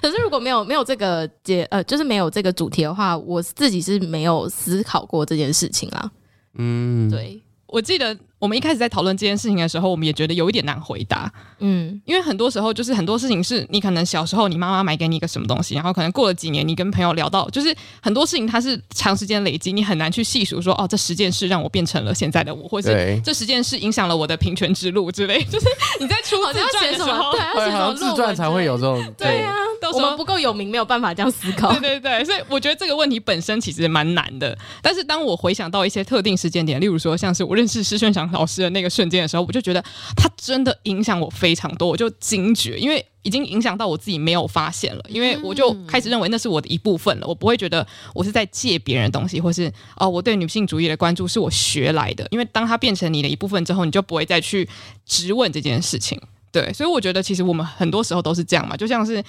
[0.00, 6.10] 可是如果没有没有这个节呃，就是没有这个主题的话，我自己是没有思考过这件事情啦。
[6.56, 7.40] 嗯，对。
[7.68, 25.66] 我记得我们一开始在讨论这件事情的时候，我们也觉得有一点难回答，嗯，因为很多时候就是很多事情是你可能小时候你妈妈买给你一个什么东西，然后可能过了几年你跟朋友聊到，就是很多事情它是长时间累积，你很难去细数说哦，这十件事让我变成了现在的我，或者是这十件事影响了我的平权之路之类，就是
[25.98, 29.52] 你在出自传的时候，对，要写什么自传才会有这种，对啊。
[29.94, 31.70] 我们不够有名，没有办法这样思考。
[31.72, 34.56] 对对对，所以我觉得这个问题本身其实蛮难的。
[34.82, 39.82] 但是当我回想到一些特定时间点，例如说像是我认识施顺祥老师的那个瞬间的时候，我就觉得
[40.16, 45.04] 他真的影响我非常多，我就惊觉，因为已经影响到我自己没有发现了。
[45.08, 52.26] 因为我就开始认为那是我的一部分了，我不会觉得我是在借别人的东西，或是哦，我对女性主义的关注是我学来的。
[52.30, 54.68] 因为当它变成你的一部分之后，你就不会再去
[55.06, 56.20] 质问这件事情。
[56.50, 59.22] 对，所以我觉得其实我们很多时候都是这样嘛，就像是。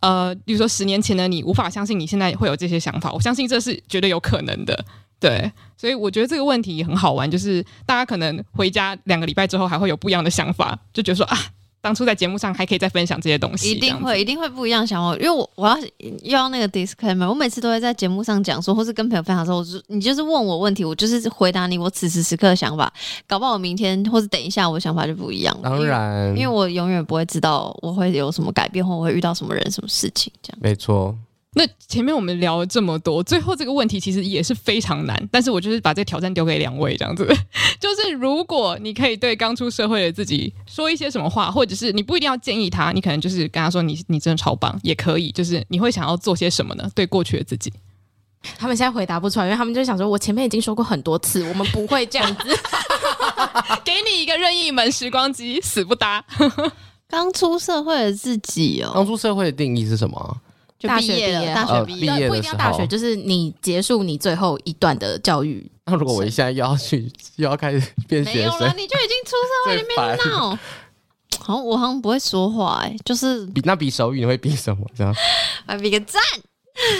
[0.00, 4.84] 呃，比如说十年前的你无法相信你现在会有这些想法，我相信这是绝对有可能的，
[5.20, 11.36] 对，所以我觉得这个问题也很好玩，就是大家可能回家两个礼拜之后还会有不一样的想法，就觉得说啊。
[11.80, 22.92] 当初在节目上还可以再分享这些东西，一定会一定会不一样想法，因为我我要又要那个 disclaimer，我每次都会在节目上讲说，或是跟朋友分享的时候，我就你就是问我问题，我就是回答你我此时此刻的想法，
[23.28, 25.56] 搞不好我明天或者等一下我的想法就不一样。
[25.62, 30.58] 当然，因为，因为我永远不会知道我会有什么改变，或我会遇到什么人、什么事情，这样。
[30.60, 31.16] 没错。
[31.58, 37.26] 那前面我们聊了这么多，最后这个问题其实也是非常难，但是我就是把这个挑战丢给两位，这样子，
[37.80, 46.88] 就是如果你可以对刚出社会的自己说一些什么话，或者是你不一定要建议他，你可能就是跟他说你你真的超棒，也可以，就是你会想要做些什么呢？
[46.94, 47.72] 对过去的自己，
[48.56, 52.42] 他们现在回答不出来，因为他们就想说，我前面已经说过很多次，我们不会这样子，
[53.84, 56.24] 给你一个任意门时光机，死不搭。
[57.10, 60.40] 刚出社会的自己哦，刚出社会的定义是什么？
[60.86, 65.68] 大学毕业，大学毕业，业不一定要大学，就是你结束你最后一段的教育。
[65.86, 70.56] 那如果我现在又要去，又要开始变学生，没有了，你就已经出社会 里面闹。
[71.40, 74.86] 好像，我好像不会说话，哎，就是比那比手语，你会比什么？
[74.94, 75.12] 这样，
[75.66, 76.22] 来比个赞。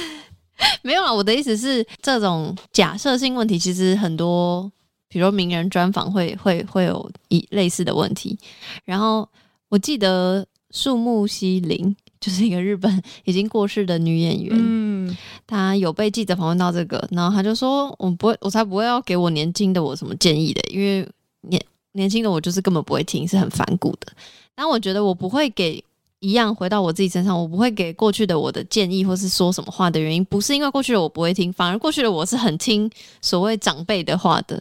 [0.83, 4.69] 没有啊，我的意思是，这种假设性问题，其实很多，
[5.09, 8.37] 比如名人专访会会会有一类似的问题。
[8.85, 9.29] 然后
[9.69, 11.95] 我记得树木希林。
[12.21, 15.17] 就是一个日本 已经过世的女演员，嗯，
[15.47, 21.09] 她有被记者访问到这个，然后她就说：“我不会，我才不会要给我年轻的我什么建议的，因为
[21.43, 21.63] 年
[21.93, 24.13] 年轻的我就是根本不会听，是很反骨的。
[24.55, 25.83] 但我觉得我不会给
[26.21, 32.91] 一样回到我自己身上，我不会给过去的我的建议或是说什么话的原因，不是因为过去的我不会听，反而过去的我是很听
[33.23, 34.61] 所谓长辈的话的。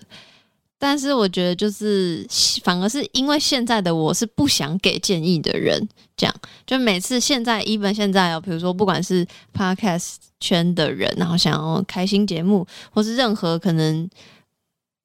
[0.79, 2.25] 但是我觉得就是
[2.63, 14.09] 反而是因为现在的我是不想给建议的人，这样就每次现在 even 现在哦，比如说不管是 podcast 圈的人，然后想要开新节目，或是任何可能。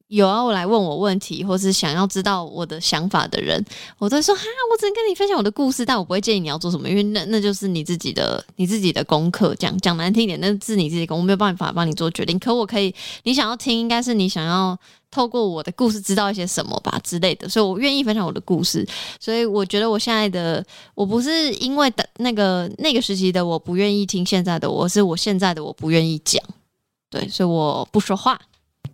[0.08, 3.64] 有要来问我问题，或是想要知道我的想法的人，
[3.96, 9.54] 我都说哈，我只能跟你分享我的故事，但我不会建议你要做什么，因为那那就是你自己的你自己的功课。
[9.54, 12.38] 讲讲难听一点，那是你自己的，我没有办法帮你做决定。
[12.38, 14.78] 可我可以，你想要听，应该是你想要
[15.12, 18.84] 透过我的故事知道一些什么吧之类的，所以我愿意分享我的故事。
[19.20, 26.42] 所以我觉得我现在的我不是因为的那个那个时期的我不愿意听现在的我，是我现在的我不愿意讲。
[27.10, 28.40] 对，所以我不说话。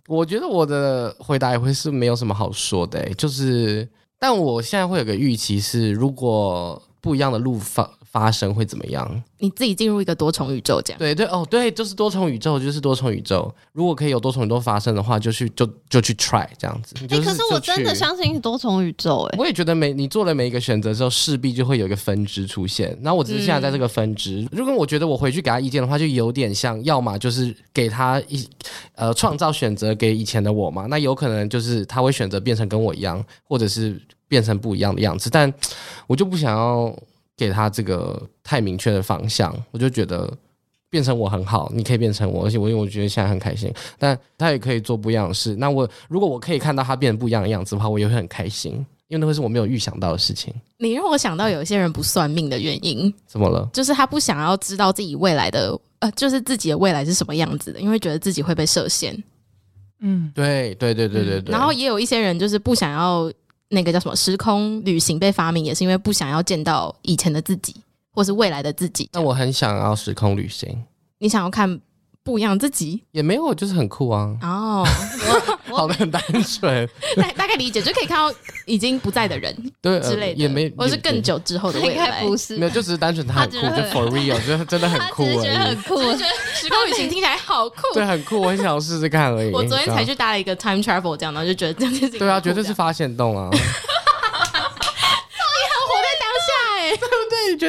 [0.07, 3.87] 我觉得我的回答也会是没有什么好说的，欸，就是，
[4.19, 9.23] 但我现在会有个预期是，如果不一样的路发发生会怎么样？
[9.37, 13.53] 你自己进入一个多重宇宙，这样对对哦，对，就是多重宇宙，就是多重宇宙。
[13.71, 16.95] 如果可以有多重宇宙发生的话，就去就就去 try 这样子。
[17.01, 22.97] 哎、欸，可是我真的相信多重宇宙，哎，我也觉得每你做了每一个选择之后，势必就会有一个分支出现。
[23.01, 28.45] 然后我只是现在在这个分支，嗯、如果我觉得我回去给他意见的话，就有点像，要么就是给他一
[28.95, 35.29] 呃创造选择给以前的我嘛，那有可能就是他会选择变成跟我一样，或者是变成不一样的样子。
[35.29, 35.53] 但
[36.07, 36.93] 我就不想要。
[37.39, 40.29] 给他这个太明确的方向，我就觉得
[40.89, 45.55] 变成我很好，你可以变成我，而且我因为我觉得现在很开心，但他也可以做不一样的事。
[45.55, 48.73] 那我如果我可以看到他变得不一样的样子的话，我也会很开心，
[49.07, 50.53] 因为那会是我没有预想到的事情。
[50.79, 53.69] 你让我想到有一些人不算命的原因，怎么了？
[53.71, 59.15] 就是他不想要知道自己未来的，呃，就是自己的未来是什么样子的，因为觉得自己会被设限。
[60.01, 61.51] 嗯，对对对对对对。
[61.51, 63.31] 然后也有一些人就是不想要。
[63.69, 67.75] 那个叫什么时空旅行被发明，也是因为不想要见到以前的自己，
[68.11, 69.09] 或是未来的自己。
[69.13, 70.83] 那我很想要时空旅行。
[71.19, 71.79] 你想要看
[72.23, 73.03] 不一样自己？
[73.11, 74.35] 也没有，就是很酷啊。
[74.41, 74.85] 哦，
[75.71, 76.87] 好的，很单纯。
[77.17, 78.33] 大大概理解，就可以看到
[78.65, 82.21] 已经不在的人，对之类的，也没，或是更久之后的未来。
[82.23, 85.41] 不是，没有，就只是单纯他很酷，就 for real，觉 得真的很酷而已。
[85.41, 87.77] 觉得很酷，觉得时空旅行听起来好酷。
[87.93, 89.51] 对，很酷，我很想试试看而已。
[89.51, 92.19] 我昨天才去搭了一个 time travel，这样，然后就觉得这件事情。
[92.19, 93.49] 对啊，绝对是发现洞啊。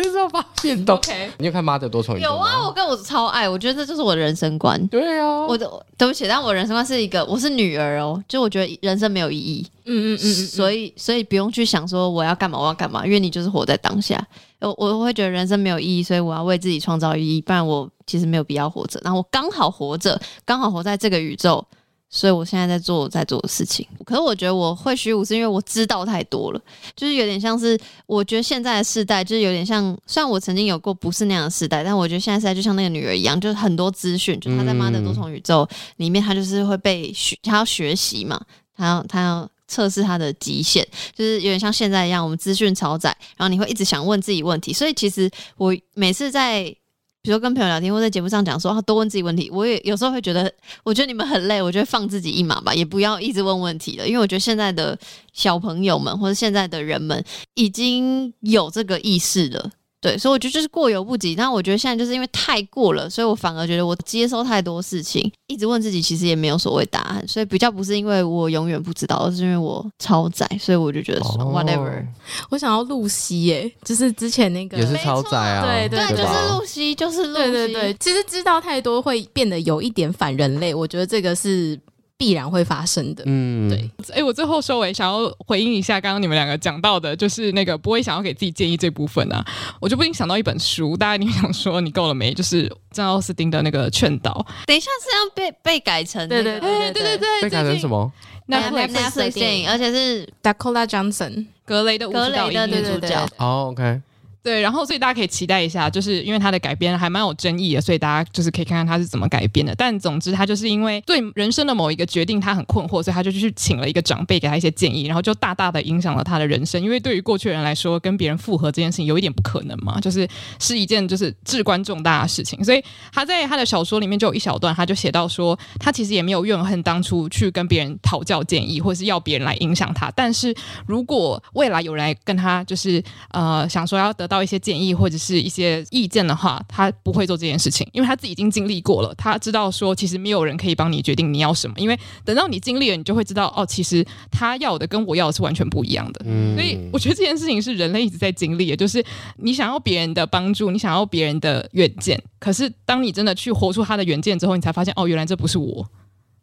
[0.01, 0.95] 绝对是要发现的。
[0.95, 2.27] OK，你有看《妈的多重宇宙》？
[2.31, 4.85] 有啊，我跟我超爱，我觉得这就是我的人生观。
[4.89, 9.67] 对啊，我的对不起，但我人生观是一个，我是女儿哦，就我觉得人生没有意义。
[9.85, 14.25] 嗯嗯嗯嗯，所以所以不用去想说我要干嘛，我要干嘛，因为你就是活在当下。
[14.61, 19.01] 我我会觉得人生没有意义，所以我要为自己创造意义，不然我其实没有必要活着。
[19.03, 21.65] 然后我刚好活着，刚好活在这个宇宙。
[22.13, 26.61] 所以我现在在做我在做的事情，可是我觉得我会虚无，是因为我知道太多了，
[26.97, 35.67] 就是有点像是我觉得现在的世代就是有点像，虽然我曾经有过不是那样的世代，但我觉得现在世代就像那个女儿一样，就是很多资讯，就她在妈的多重宇宙
[35.99, 38.41] 里面，她就是会被学，她要学习嘛，
[38.77, 40.85] 她要她要测试她的极限，
[41.15, 46.75] 就是有点像现在一样，我们资讯超载，然后你会一直想问自己问题，所以其实我每次在。
[47.23, 49.51] 比如跟朋友聊天，或在节目上讲说，多问自己问题。
[49.53, 50.51] 我也有时候会觉得，
[50.83, 54.09] 我觉得你们很累，我觉得放自己一马吧，也不要一直问问题了。
[54.09, 54.99] 因为我觉得现在的
[55.33, 57.23] 小朋友们或者现在的人们
[57.55, 59.71] 已经有这个意识了。
[60.01, 61.37] 对，所以我觉得就是过犹不及。
[61.37, 67.23] 但我觉得现在就是因为太过了，所以我反而觉得我接收太多事情，一直问自己，其实也没有所谓答案。
[67.29, 72.03] 所以比较不是因为我永远不知道，而是因为我超载，所以我就觉得说、哦、whatever。
[72.49, 77.51] 我想要露西耶，就是之前那个也是超载啊，对对，对，就是露西，就是露西。
[77.51, 81.79] 对对对，其实知道太多会变得有一点反人类，我觉得这个是。
[82.21, 83.79] 必然会发生的，嗯，对。
[84.11, 89.43] 哎、欸，我最后收尾想要回应一下刚刚你们两个讲到的，就是那个不会想要给自己建议这部分啊，
[89.81, 92.35] 我就不禁想到一本书，大家你们想说你够了没？
[92.35, 94.47] 就是珍奥斯汀的那个劝导。
[94.67, 98.13] 等一下是要被被改成、那个，对对对对 对对，被改成什么
[98.49, 103.27] ？Netflix, Netflix 电影，而且是 Dakota Johnson 格雷的五十道阴影主角。
[103.39, 104.03] 哦、oh,，OK。
[104.43, 109.75] 对，然后所以大家可以期待一下，就是因为它的改编还蛮有争议的，所以大家就是可以看看他是怎么改编的。
[109.75, 116.83] 但总之，他就是因为对人生的某一个决定他很困惑，所以他就去请了一个长辈给他一些建议，然后就大大的影响了他的人生。
[116.83, 120.27] 因为对于过去人来说，跟别人复合这件事情有一点不可能嘛，就是
[120.59, 122.65] 是一件就是至关重大的事情。
[122.65, 122.83] 所以
[123.13, 130.11] 他在他的小说里面就有一小段，他就写到说，他其实也没有怨恨当初去跟别人讨教建议，或是要别人来影响他。
[130.17, 130.55] 但是
[130.87, 146.23] 如果未来有人来跟他就是呃想说要得到一些建议或者是一些意见的话，他不会做这件事情，因为他自己已经经历过了，他知道说其实没有人可以帮你决定你要什么，因为等到你经历了，你就会知道哦，其实他要的跟我要的是完全不一样的。
[146.25, 149.05] 嗯，所以我觉得这件事情是人类一直在经历的，就是
[149.37, 155.87] 你想要别人的帮助，你想要别人的远见，可是当你真的去活出他的远见之后，你才发现哦，原来这不是我。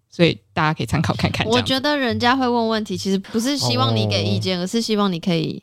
[0.09, 1.45] 所以大家可以参考看看。
[1.45, 5.61] 我觉得人家会问问题，其实不是希望你给意见，哦、而是希望你可以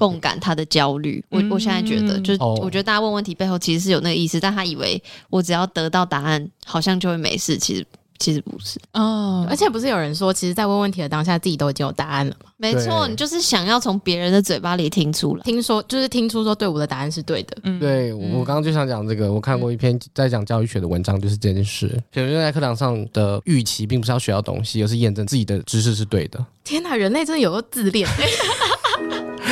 [0.00, 1.22] 共感他的焦虑。
[1.28, 7.56] 我、嗯、我现在觉得，就是我觉得大家问问题背后其实是有那个意思，但他以为我只要得到答案，好像就会没事。
[7.56, 7.86] 其实。
[8.22, 12.50] 其实不是哦，而且不是有人说，其实，在问问题的当下，自己都已经有答案了吗？
[12.58, 17.56] 没错，你就是想要从别人的嘴巴里听出来，听说就是听出说，对我的答案是对的。
[17.62, 21.98] 嗯，对我刚刚就想讲这个，我看过一篇在讲教育学的文章，就是这件事。
[22.10, 26.44] 比如在课堂上的预期，并不是要学到东西，而是验证自己的知识是对的。
[26.62, 28.06] 天哪，人类真的有个自恋。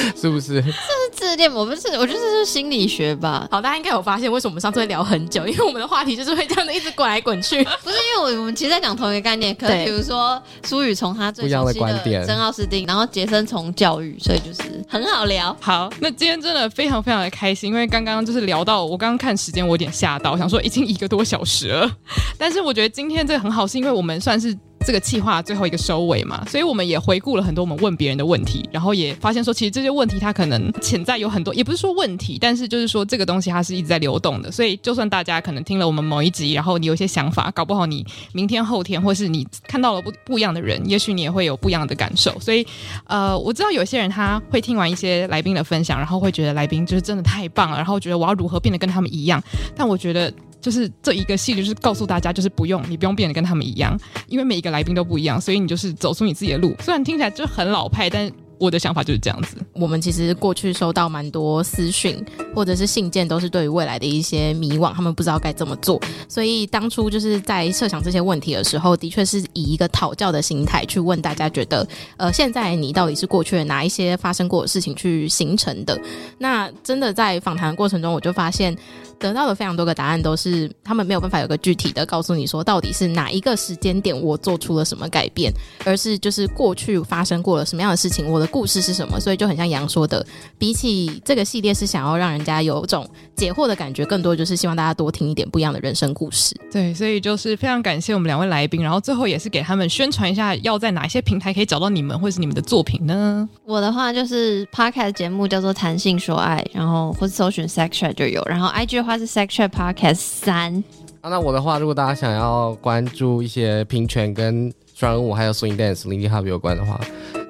[0.17, 0.63] 是不是？
[0.63, 0.75] 这是
[1.13, 3.47] 自恋，我不是，我觉得这是心理学吧。
[3.51, 5.47] 好，大家应该有发现，为什么我们上次会聊很久？
[5.47, 7.63] 因为我们的话题就是会这样的一直滚来滚去。
[7.83, 15.57] 不是因为我我们其实在讲同一个概念，可能比如说苏雨从他最熟悉的珍奥斯汀，然后杰森从教育，所以就是很好聊。
[15.61, 21.91] 好，那今天真的非常非常的开心，因为刚刚就是聊到我刚刚看时间，我有点吓到，想说已经一个多小时了。
[22.39, 24.57] 但是我觉得今天这个很好，是因为我们算是。
[24.87, 34.51] 这个计划最后一个收尾嘛，所以我们也回顾了很多我们问别人的问题，然后也发现说，其实这些问题它可能潜在有很多，也不是说问题，但是就是说这个东西它是一直在流动的。
[34.51, 42.39] 所以就算大家可能听了我们某一集，然后你有一些想法，搞不好你明天后天，或是你看到了不不一样的人，也许你也会有不一样的感受。
[42.41, 42.66] 所以，
[43.07, 49.43] 呃，我知道有些人他会听完一些来宾的分享，然后会觉得来宾就是真的太棒了，然后觉得我要如何变得跟他们一样。
[49.76, 50.33] 但我觉得。
[50.61, 56.75] 就是这一个系列，就是告诉大家，就是不用你不用变得跟他们一样，因为每一个来宾都不一样，所以你就是走出你自己的路。
[56.81, 59.57] 虽然听起来就很老派，但我的想法就是这样子。
[59.73, 62.21] 我们其实过去收到蛮多私讯
[62.53, 66.01] 或者是信件，都是对于未来的一些迷惘，他们不知道该怎么做。
[66.29, 71.87] 所以当初就是在设想这些问题的时候，的确是以一个讨教的心态去问大家，觉得
[72.17, 75.97] 呃，现在你到底是过去的哪一些发生过的事情去形成的？
[76.39, 78.77] 那真的在访谈过程中，我就发现。
[79.19, 85.53] 得到的非常多个答案，都是他们没有办法有个具体的告诉你说，到底是哪一个时间点我做出了什么改变，
[85.85, 90.25] 而是就是过去发生过了什么样的事情，我的故事是什么，所以就很像杨说的，
[90.57, 96.55] 比起这个系列是想要让人家有种解惑的感觉，更多就是希望大家多听一点不一样的人生故事。
[96.71, 103.49] 对，所以就是非常感谢我们两位来宾，然后最后也是给他们宣传一下，要在哪一些平台可以找到你们或是你们的作品呢？
[103.64, 109.08] 我的话就是 Podcast 节目叫做谈性说爱，然后或是搜寻 Sex Chat 就有，然后 IG。
[109.09, 110.85] 话是 Section Podcast 三。
[111.23, 117.01] 啊，那我的话，如果大家想要关注一些平权跟双人舞还有 Swing Dance、Lindy Hop 有关的话，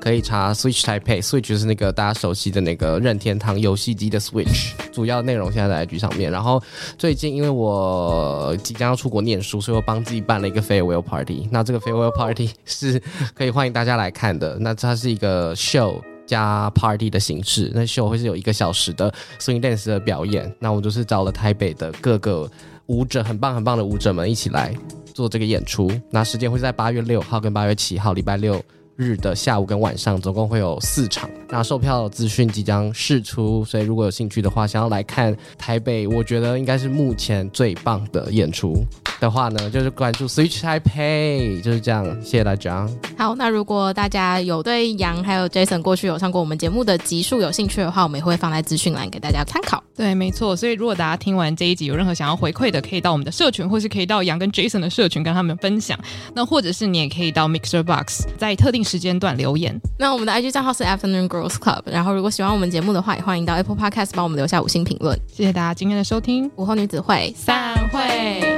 [0.01, 1.21] 可以查 Switch Taipei。
[1.21, 4.71] Switch 是那个大家熟悉的那个任天堂游戏机的 Switch。
[4.93, 6.31] 主要内容现在在 IG 上面。
[6.31, 6.63] 然后
[6.97, 11.49] 最近因为我即将要出国念书，所以我帮自己办了一个 Farewell Party。
[11.51, 13.03] 那这个 Farewell Party 是
[13.35, 14.57] 可以欢迎大家来看的。
[14.61, 16.01] 那它是一个 show。
[16.29, 20.55] 加 party 的形式，那秀会是有一个小时的 swing dance 的表演。
[20.61, 22.49] 那我就是找了台北的各个
[22.87, 24.73] 舞者，很棒很棒的舞者们一起来
[25.15, 25.91] 做这个演出。
[26.11, 28.63] 那时间会在八月六号跟八月七号，礼拜六
[28.99, 31.31] 日的下午跟晚上，总共会有四场。
[31.49, 38.75] 那售票资讯即将释出，所以如果有兴趣的话，想要来看台北，我觉得应该是目前最棒的演出。
[39.21, 42.05] 的话呢，就是关注 Switch Taipei，就是这样。
[42.23, 42.89] 谢谢大家。
[43.17, 49.83] 好，那如果大家有对杨还有 Jason 过去有上过我们节目的集数有兴趣的话，我们也会放在资讯栏给大家参考。
[49.97, 50.55] 对，没错。
[50.55, 55.99] 所以如果大家听完这一集有任何想要回馈的，可以到我们的社群，或是可以到杨跟 Jason 的社群跟他们分享。
[56.33, 59.79] 那或者是你也可以到 Mixer Box，在特定时间段留言。
[59.99, 61.83] 那我们的 IG 账号是 Afternoon Girls Club。
[61.85, 65.19] 然后如果喜欢我们节目的话，也欢迎到 Apple Podcast 帮我们留下五星评论。
[65.31, 68.58] 谢谢大家今天的收听，午后女子会散会。